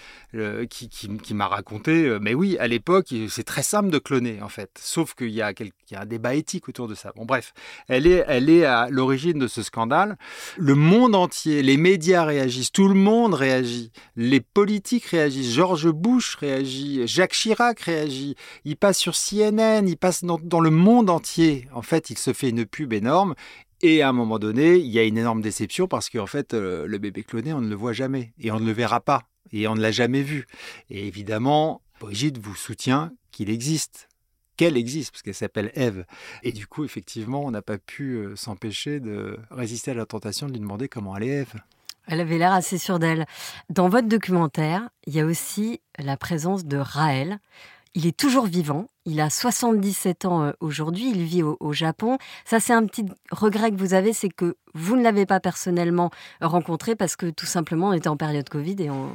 qui, 0.69 0.89
qui, 0.89 1.33
m'a 1.33 1.47
raconté 1.47 2.05
euh, 2.05 2.19
mais 2.21 2.33
oui 2.33 2.57
à 2.59 2.67
l'époque 2.67 3.13
c'est 3.29 3.43
très 3.43 3.63
simple 3.63 3.89
de 3.89 3.97
cloner 3.97 4.41
en 4.41 4.49
fait. 4.49 4.69
Sauf 4.79 5.15
qu'il 5.15 5.29
y 5.29 5.41
a, 5.41 5.51
y 5.51 5.95
a 5.95 6.01
un 6.01 6.05
débat 6.05 6.35
éthique 6.35 6.69
autour 6.69 6.87
de 6.87 6.95
ça. 6.95 7.11
Bon 7.15 7.25
bref 7.25 7.53
elle 7.87 8.05
est 8.05 8.23
elle 8.27 8.49
est 8.49 8.65
à 8.65 8.89
l'origine 8.89 9.39
de 9.39 9.47
ce 9.47 9.63
scandale. 9.63 10.17
Le 10.57 10.75
monde 10.75 11.15
entier 11.15 11.63
les 11.63 11.77
médias 11.77 12.23
réagissent 12.23 12.71
tout 12.71 12.87
le 12.87 12.95
monde 12.95 13.33
réagit. 13.33 13.91
Les 14.15 14.39
politiques 14.39 15.05
réagissent. 15.05 15.53
George 15.53 15.89
Bush 15.89 16.35
réagit. 16.35 17.07
Jacques 17.07 17.33
Chirac 17.33 17.79
réagit. 17.79 18.35
Il 18.65 18.77
passe 18.77 18.99
sur 18.99 19.15
CNN 19.15 19.87
il 19.87 19.97
passe 19.97 20.23
dans, 20.23 20.39
dans 20.41 20.59
le 20.59 20.69
monde 20.69 21.09
entier. 21.09 21.67
En 21.73 21.81
fait 21.81 22.11
il 22.11 22.17
se 22.17 22.33
fait 22.33 22.49
une 22.49 22.65
pub 22.65 22.93
énorme 22.93 23.33
et 23.81 24.01
à 24.01 24.09
un 24.09 24.13
moment 24.13 24.39
donné, 24.39 24.77
il 24.77 24.87
y 24.87 24.99
a 24.99 25.03
une 25.03 25.17
énorme 25.17 25.41
déception 25.41 25.87
parce 25.87 26.09
qu'en 26.09 26.25
fait, 26.25 26.53
euh, 26.53 26.87
le 26.87 26.97
bébé 26.97 27.23
cloné, 27.23 27.53
on 27.53 27.61
ne 27.61 27.69
le 27.69 27.75
voit 27.75 27.93
jamais 27.93 28.33
et 28.39 28.51
on 28.51 28.59
ne 28.59 28.65
le 28.65 28.71
verra 28.71 28.99
pas 28.99 29.23
et 29.51 29.67
on 29.67 29.75
ne 29.75 29.81
l'a 29.81 29.91
jamais 29.91 30.23
vu. 30.23 30.47
Et 30.89 31.07
évidemment, 31.07 31.81
Brigitte 31.99 32.37
vous 32.37 32.55
soutient 32.55 33.11
qu'il 33.31 33.49
existe, 33.49 34.09
qu'elle 34.55 34.77
existe, 34.77 35.11
parce 35.11 35.21
qu'elle 35.21 35.35
s'appelle 35.35 35.71
Eve. 35.75 36.05
Et 36.43 36.51
du 36.51 36.65
coup, 36.67 36.83
effectivement, 36.83 37.43
on 37.43 37.51
n'a 37.51 37.61
pas 37.61 37.77
pu 37.77 38.15
euh, 38.15 38.35
s'empêcher 38.35 38.99
de 38.99 39.37
résister 39.51 39.91
à 39.91 39.93
la 39.93 40.05
tentation 40.05 40.47
de 40.47 40.53
lui 40.53 40.59
demander 40.59 40.87
comment 40.87 41.13
allait 41.13 41.27
Eve. 41.27 41.53
Elle 42.07 42.21
avait 42.21 42.37
l'air 42.37 42.53
assez 42.53 42.77
sûre 42.77 42.99
d'elle. 42.99 43.25
Dans 43.69 43.89
votre 43.89 44.07
documentaire, 44.07 44.89
il 45.05 45.13
y 45.13 45.19
a 45.19 45.25
aussi 45.25 45.81
la 45.99 46.15
présence 46.15 46.65
de 46.65 46.77
Raël. 46.77 47.39
Il 47.95 48.05
est 48.05 48.17
toujours 48.17 48.45
vivant. 48.45 48.87
Il 49.05 49.19
a 49.21 49.29
77 49.29 50.25
ans 50.25 50.43
euh, 50.43 50.51
aujourd'hui. 50.59 51.09
Il 51.09 51.23
vit 51.23 51.43
au, 51.43 51.73
Japon. 51.73 52.17
Ça, 52.45 52.59
c'est 52.59 52.73
un 52.73 52.85
petit 52.85 53.05
regret 53.31 53.71
que 53.71 53.77
vous 53.77 53.93
avez, 53.93 54.13
c'est 54.13 54.29
que 54.29 54.55
vous 54.73 54.95
ne 54.95 55.03
l'avez 55.03 55.25
pas 55.25 55.39
personnellement 55.39 56.11
rencontré 56.41 56.95
parce 56.95 57.15
que 57.15 57.29
tout 57.29 57.45
simplement, 57.45 57.89
on 57.89 57.93
était 57.93 58.07
en 58.07 58.17
période 58.17 58.47
Covid 58.49 58.75
et 58.79 58.89
on 58.89 59.11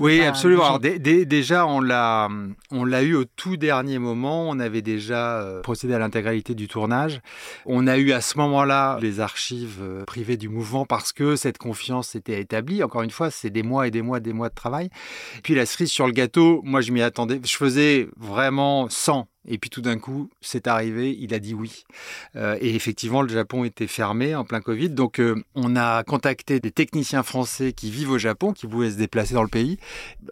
oui, 0.00 0.20
absolument. 0.22 0.64
Alors, 0.64 0.80
déjà, 0.80 1.66
on 1.66 1.80
l'a, 1.80 2.28
on 2.70 2.84
l'a 2.84 3.02
eu 3.02 3.14
au 3.14 3.24
tout 3.24 3.56
dernier 3.56 3.98
moment. 3.98 4.48
On 4.48 4.58
avait 4.58 4.82
déjà 4.82 5.40
euh, 5.40 5.60
procédé 5.62 5.94
à 5.94 5.98
l'intégralité 5.98 6.54
du 6.54 6.66
tournage. 6.66 7.20
On 7.66 7.86
a 7.86 7.96
eu 7.96 8.12
à 8.12 8.20
ce 8.20 8.36
moment-là 8.38 8.98
les 9.00 9.20
archives 9.20 9.78
euh, 9.80 10.04
privées 10.04 10.36
du 10.36 10.48
mouvement 10.48 10.86
parce 10.86 11.12
que 11.12 11.36
cette 11.36 11.58
confiance 11.58 12.16
était 12.16 12.40
établie. 12.40 12.82
Encore 12.82 13.02
une 13.02 13.10
fois, 13.10 13.30
c'est 13.30 13.50
des 13.50 13.62
mois 13.62 13.86
et 13.86 13.90
des 13.90 14.02
mois, 14.02 14.18
des 14.18 14.32
mois 14.32 14.48
de 14.48 14.54
travail. 14.54 14.90
Puis 15.44 15.54
la 15.54 15.66
cerise 15.66 15.90
sur 15.90 16.06
le 16.06 16.12
gâteau, 16.12 16.62
moi, 16.64 16.80
je 16.80 16.90
m'y 16.90 17.02
attendais. 17.02 17.40
Je 17.44 17.56
faisais 17.56 18.08
vraiment 18.16 18.88
100 18.90 19.28
Et 19.48 19.58
puis 19.58 19.70
tout 19.70 19.80
d'un 19.80 19.98
coup, 19.98 20.28
c'est 20.40 20.66
arrivé, 20.66 21.16
il 21.18 21.32
a 21.32 21.38
dit 21.38 21.54
oui. 21.54 21.84
Euh, 22.34 22.56
et 22.60 22.74
effectivement, 22.74 23.22
le 23.22 23.28
Japon 23.28 23.64
était 23.64 23.86
fermé 23.86 24.34
en 24.34 24.44
plein 24.44 24.60
Covid. 24.60 24.90
Donc 24.90 25.20
euh, 25.20 25.36
on 25.54 25.76
a 25.76 26.02
contacté 26.02 26.58
des 26.58 26.72
techniciens 26.72 27.22
français 27.22 27.72
qui 27.72 27.90
vivent 27.90 28.10
au 28.10 28.18
Japon, 28.18 28.52
qui 28.52 28.66
voulaient 28.66 28.90
se 28.90 28.96
déplacer 28.96 29.34
dans 29.34 29.42
le 29.42 29.48
pays. 29.48 29.78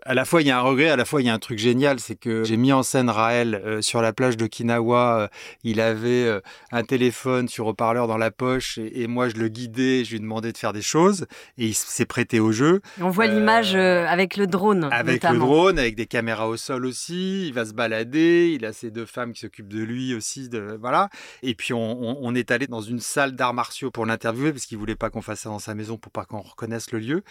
À 0.03 0.15
la 0.15 0.25
fois, 0.25 0.43
il 0.43 0.49
y 0.49 0.51
a 0.51 0.59
un 0.59 0.63
regret, 0.63 0.91
à 0.91 0.97
la 0.97 1.05
fois, 1.05 1.23
il 1.23 1.27
y 1.27 1.31
a 1.31 1.35
un 1.35 1.39
truc 1.39 1.59
génial, 1.59 2.01
c'est 2.01 2.17
que 2.17 2.45
j'ai 2.45 2.57
mis 2.57 2.73
en 2.73 2.83
scène 2.83 3.09
Raël 3.09 3.55
euh, 3.65 3.83
sur 3.83 4.03
la 4.03 4.13
plage 4.13 4.37
d'Okinawa. 4.37 5.31
il 5.63 5.81
avait 5.81 6.41
un 6.73 6.83
téléphone 6.83 7.49
sur 7.49 7.67
haut-parleur 7.67 8.09
dans 8.09 8.19
la 8.19 8.31
poche 8.31 8.79
et, 8.79 9.07
moi, 9.07 9.29
je 9.29 9.37
le 9.37 9.49
guidais, 9.49 10.05
je 10.05 10.13
lui 10.13 10.21
demandais 10.21 10.53
de 10.53 10.59
faire 10.59 10.73
des 10.73 10.83
choses 10.83 11.27
et 11.59 11.67
il 11.67 11.75
s'est 11.75 12.07
prêté 12.07 12.41
au 12.41 12.53
jeu. 12.53 12.81
On 13.01 13.11
voit 13.11 13.27
l'image 13.27 13.75
avec 13.75 14.37
le 14.37 14.47
drone. 14.47 14.89
Avec 14.91 15.23
le 15.23 15.39
drone, 15.39 15.79
avec 15.79 15.95
des 15.95 16.07
caméras 16.07 16.49
au 16.49 16.57
sol 16.57 16.87
aussi. 16.87 17.47
Il 17.47 17.55
va 17.55 17.65
se 17.65 17.73
balader, 17.73 18.53
il 18.55 18.65
a 18.65 18.73
ses 18.73 18.91
deux 18.91 19.04
femmes 19.07 19.33
qui 19.33 19.41
s'occupent 19.41 19.73
de 19.73 19.83
lui 19.83 20.15
aussi. 20.15 20.49
De, 20.49 20.77
voilà. 20.81 21.09
Et 21.43 21.55
puis 21.55 21.73
on, 21.75 22.35
est 22.35 22.51
allé 22.51 22.67
dans 22.67 22.81
une 22.81 23.01
salle 23.01 23.33
d'arts 23.37 23.55
martiaux 23.55 23.91
pour 23.91 24.07
l'interviewer 24.07 24.53
parce 24.53 24.67
qu'il 24.67 24.79
voulait 24.79 24.97
pas 24.97 25.11
qu'on 25.11 25.23
fasse 25.23 25.41
ça 25.41 25.49
dans 25.49 25.59
sa 25.59 25.75
maison 25.75 25.97
pour 25.99 26.11
pas 26.11 26.25
qu'on 26.25 26.41
reconnaisse 26.41 26.91
le 26.93 26.99
lieu. 26.99 27.23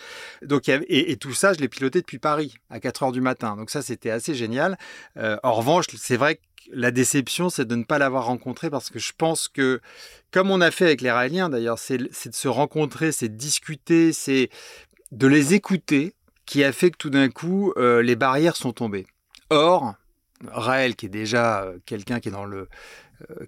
Donc 0.41 0.69
et, 0.69 1.17
tout 1.17 1.33
ça, 1.33 1.53
je 1.53 1.59
l'ai 1.59 1.67
piloté 1.67 1.99
depuis 1.99 2.19
Paris 2.19 2.55
à 2.69 2.79
4 2.79 3.03
heures 3.03 3.11
du 3.11 3.21
matin. 3.21 3.55
Donc 3.57 3.69
ça, 3.69 3.81
c'était 3.81 4.09
assez 4.09 4.35
génial. 4.35 4.77
Euh, 5.17 5.37
en 5.43 5.53
revanche, 5.53 5.85
c'est 5.97 6.17
vrai 6.17 6.35
que 6.35 6.41
la 6.71 6.91
déception, 6.91 7.49
c'est 7.49 7.65
de 7.65 7.75
ne 7.75 7.83
pas 7.83 7.97
l'avoir 7.97 8.25
rencontré 8.25 8.69
parce 8.69 8.89
que 8.89 8.99
je 8.99 9.11
pense 9.17 9.47
que, 9.47 9.81
comme 10.31 10.49
on 10.49 10.61
a 10.61 10.71
fait 10.71 10.85
avec 10.85 11.01
les 11.01 11.11
Raéliens 11.11 11.49
d'ailleurs, 11.49 11.79
c'est 11.79 11.97
de 11.97 12.09
se 12.11 12.47
rencontrer, 12.47 13.11
c'est 13.11 13.29
de 13.29 13.35
discuter, 13.35 14.13
c'est 14.13 14.49
de 15.11 15.27
les 15.27 15.53
écouter 15.53 16.13
qui 16.45 16.63
a 16.63 16.71
fait 16.71 16.91
que 16.91 16.97
tout 16.97 17.09
d'un 17.09 17.29
coup, 17.29 17.73
euh, 17.77 18.01
les 18.01 18.15
barrières 18.15 18.55
sont 18.55 18.73
tombées. 18.73 19.05
Or, 19.49 19.95
Raël, 20.47 20.95
qui 20.95 21.05
est 21.05 21.09
déjà 21.09 21.63
euh, 21.63 21.77
quelqu'un 21.85 22.19
qui 22.19 22.29
euh, 22.29 22.65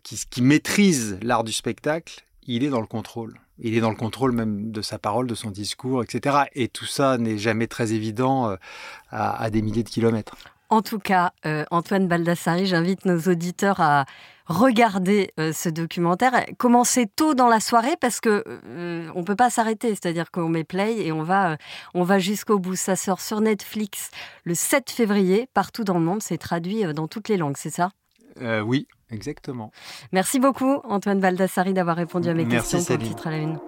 qui, 0.03 0.41
maîtrise 0.41 1.17
l'art 1.21 1.43
du 1.43 1.51
spectacle, 1.51 2.25
il 2.47 2.63
est 2.63 2.69
dans 2.69 2.81
le 2.81 2.87
contrôle. 2.87 3.39
Il 3.57 3.75
est 3.75 3.81
dans 3.81 3.89
le 3.89 3.95
contrôle 3.95 4.31
même 4.31 4.71
de 4.71 4.81
sa 4.81 4.99
parole, 4.99 5.27
de 5.27 5.35
son 5.35 5.49
discours, 5.49 6.03
etc. 6.03 6.43
Et 6.53 6.67
tout 6.67 6.85
ça 6.85 7.17
n'est 7.17 7.37
jamais 7.37 7.67
très 7.67 7.93
évident 7.93 8.49
euh, 8.49 8.55
à, 9.09 9.49
des 9.49 9.61
milliers 9.61 9.83
de 9.83 9.89
kilomètres. 9.89 10.35
En 10.69 10.81
tout 10.81 10.99
cas, 10.99 11.31
Antoine 11.71 12.07
Baldassari, 12.07 12.65
j'invite 12.65 13.05
nos 13.05 13.19
auditeurs 13.19 13.79
à 13.79 14.05
regarder 14.47 15.31
ce 15.37 15.69
documentaire. 15.69 16.45
Commencez 16.57 17.07
tôt 17.07 17.33
dans 17.33 17.47
la 17.47 17.59
soirée? 17.59 17.95
Parce 18.01 18.19
que 18.19 18.43
on 19.15 19.23
peut 19.23 19.35
pas 19.35 19.49
s'arrêter. 19.49 19.89
C'est-à-dire 19.89 20.31
qu'on 20.31 20.49
met 20.49 20.63
play 20.63 21.05
et 21.05 21.11
on 21.11 21.23
va, 21.23 21.57
on 21.93 22.03
va 22.03 22.19
jusqu'au 22.19 22.59
bout. 22.59 22.75
Ça 22.75 22.95
sort 22.95 23.21
sur 23.21 23.41
Netflix 23.41 24.11
le 24.43 24.55
7 24.55 24.89
février 24.89 25.47
partout 25.53 25.83
dans 25.83 25.99
le 25.99 26.05
monde. 26.05 26.21
C'est 26.21 26.37
traduit 26.37 26.83
dans 26.93 27.07
toutes 27.07 27.29
les 27.29 27.37
langues, 27.37 27.57
c'est 27.57 27.69
ça? 27.69 27.91
Euh, 28.41 28.61
oui, 28.61 28.87
exactement. 29.11 29.71
Merci 30.11 30.39
beaucoup, 30.39 30.81
Antoine 30.83 31.19
Valdassari, 31.19 31.73
d'avoir 31.73 31.95
répondu 31.95 32.29
à 32.29 32.33
mes 32.33 32.47
questions 32.47 32.83
pour 32.83 32.97
le 32.97 33.03
titre 33.03 33.27
à 33.27 33.31
la 33.31 33.37
une. 33.37 33.59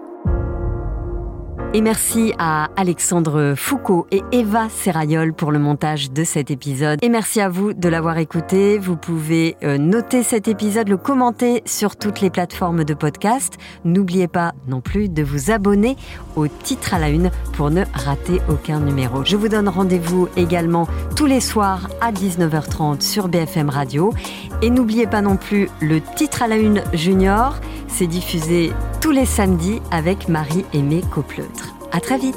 Et 1.74 1.82
merci 1.82 2.34
à 2.40 2.70
Alexandre 2.78 3.54
Foucault 3.58 4.08
et 4.10 4.24
Eva 4.32 4.70
Serrayol 4.70 5.34
pour 5.34 5.52
le 5.52 5.60
montage 5.60 6.12
de 6.12 6.24
cet 6.24 6.50
épisode. 6.50 6.98
Et 7.04 7.10
merci 7.10 7.42
à 7.42 7.50
vous 7.50 7.74
de 7.74 7.90
l'avoir 7.90 8.18
écouté. 8.18 8.78
Vous 8.78 8.96
pouvez 8.96 9.58
euh, 9.64 9.78
noter 9.78 10.24
cet 10.24 10.48
épisode, 10.48 10.88
le 10.88 10.96
commenter 10.96 11.62
sur 11.66 11.98
toutes 11.98 12.22
les 12.22 12.30
plateformes 12.30 12.86
de 12.86 12.94
podcast. 12.94 13.58
N'oubliez 13.84 14.30
pas 14.30 14.54
non 14.68 14.80
plus 14.80 15.10
de 15.10 15.24
vous 15.24 15.52
abonner 15.52 15.98
au 16.38 16.48
titre 16.48 16.94
à 16.94 17.00
la 17.00 17.10
une 17.10 17.32
pour 17.54 17.70
ne 17.70 17.84
rater 17.94 18.40
aucun 18.50 18.80
numéro. 18.80 19.26
Je 19.26 19.36
vous 19.36 19.50
donne 19.50 19.68
rendez-vous 19.68 20.30
également 20.38 20.88
tous 21.18 21.26
les 21.26 21.42
soirs 21.42 21.90
à 22.00 22.14
19h30 22.14 23.02
sur 23.02 23.28
BFM 23.28 23.70
Radio. 23.70 24.14
Et 24.62 24.70
n'oubliez 24.70 25.06
pas 25.06 25.22
non 25.22 25.36
plus 25.36 25.70
le 25.82 26.00
titre 26.00 26.44
à 26.44 26.48
la 26.48 26.56
une 26.56 26.82
junior. 26.94 27.58
C'est 27.88 28.08
diffusé 28.08 28.72
tous 29.02 29.12
les 29.12 29.26
samedis 29.26 29.82
avec 29.92 30.28
Marie-Aimée 30.28 31.02
Copleutre. 31.12 31.57
À 31.92 32.00
très 32.00 32.18
vite. 32.18 32.36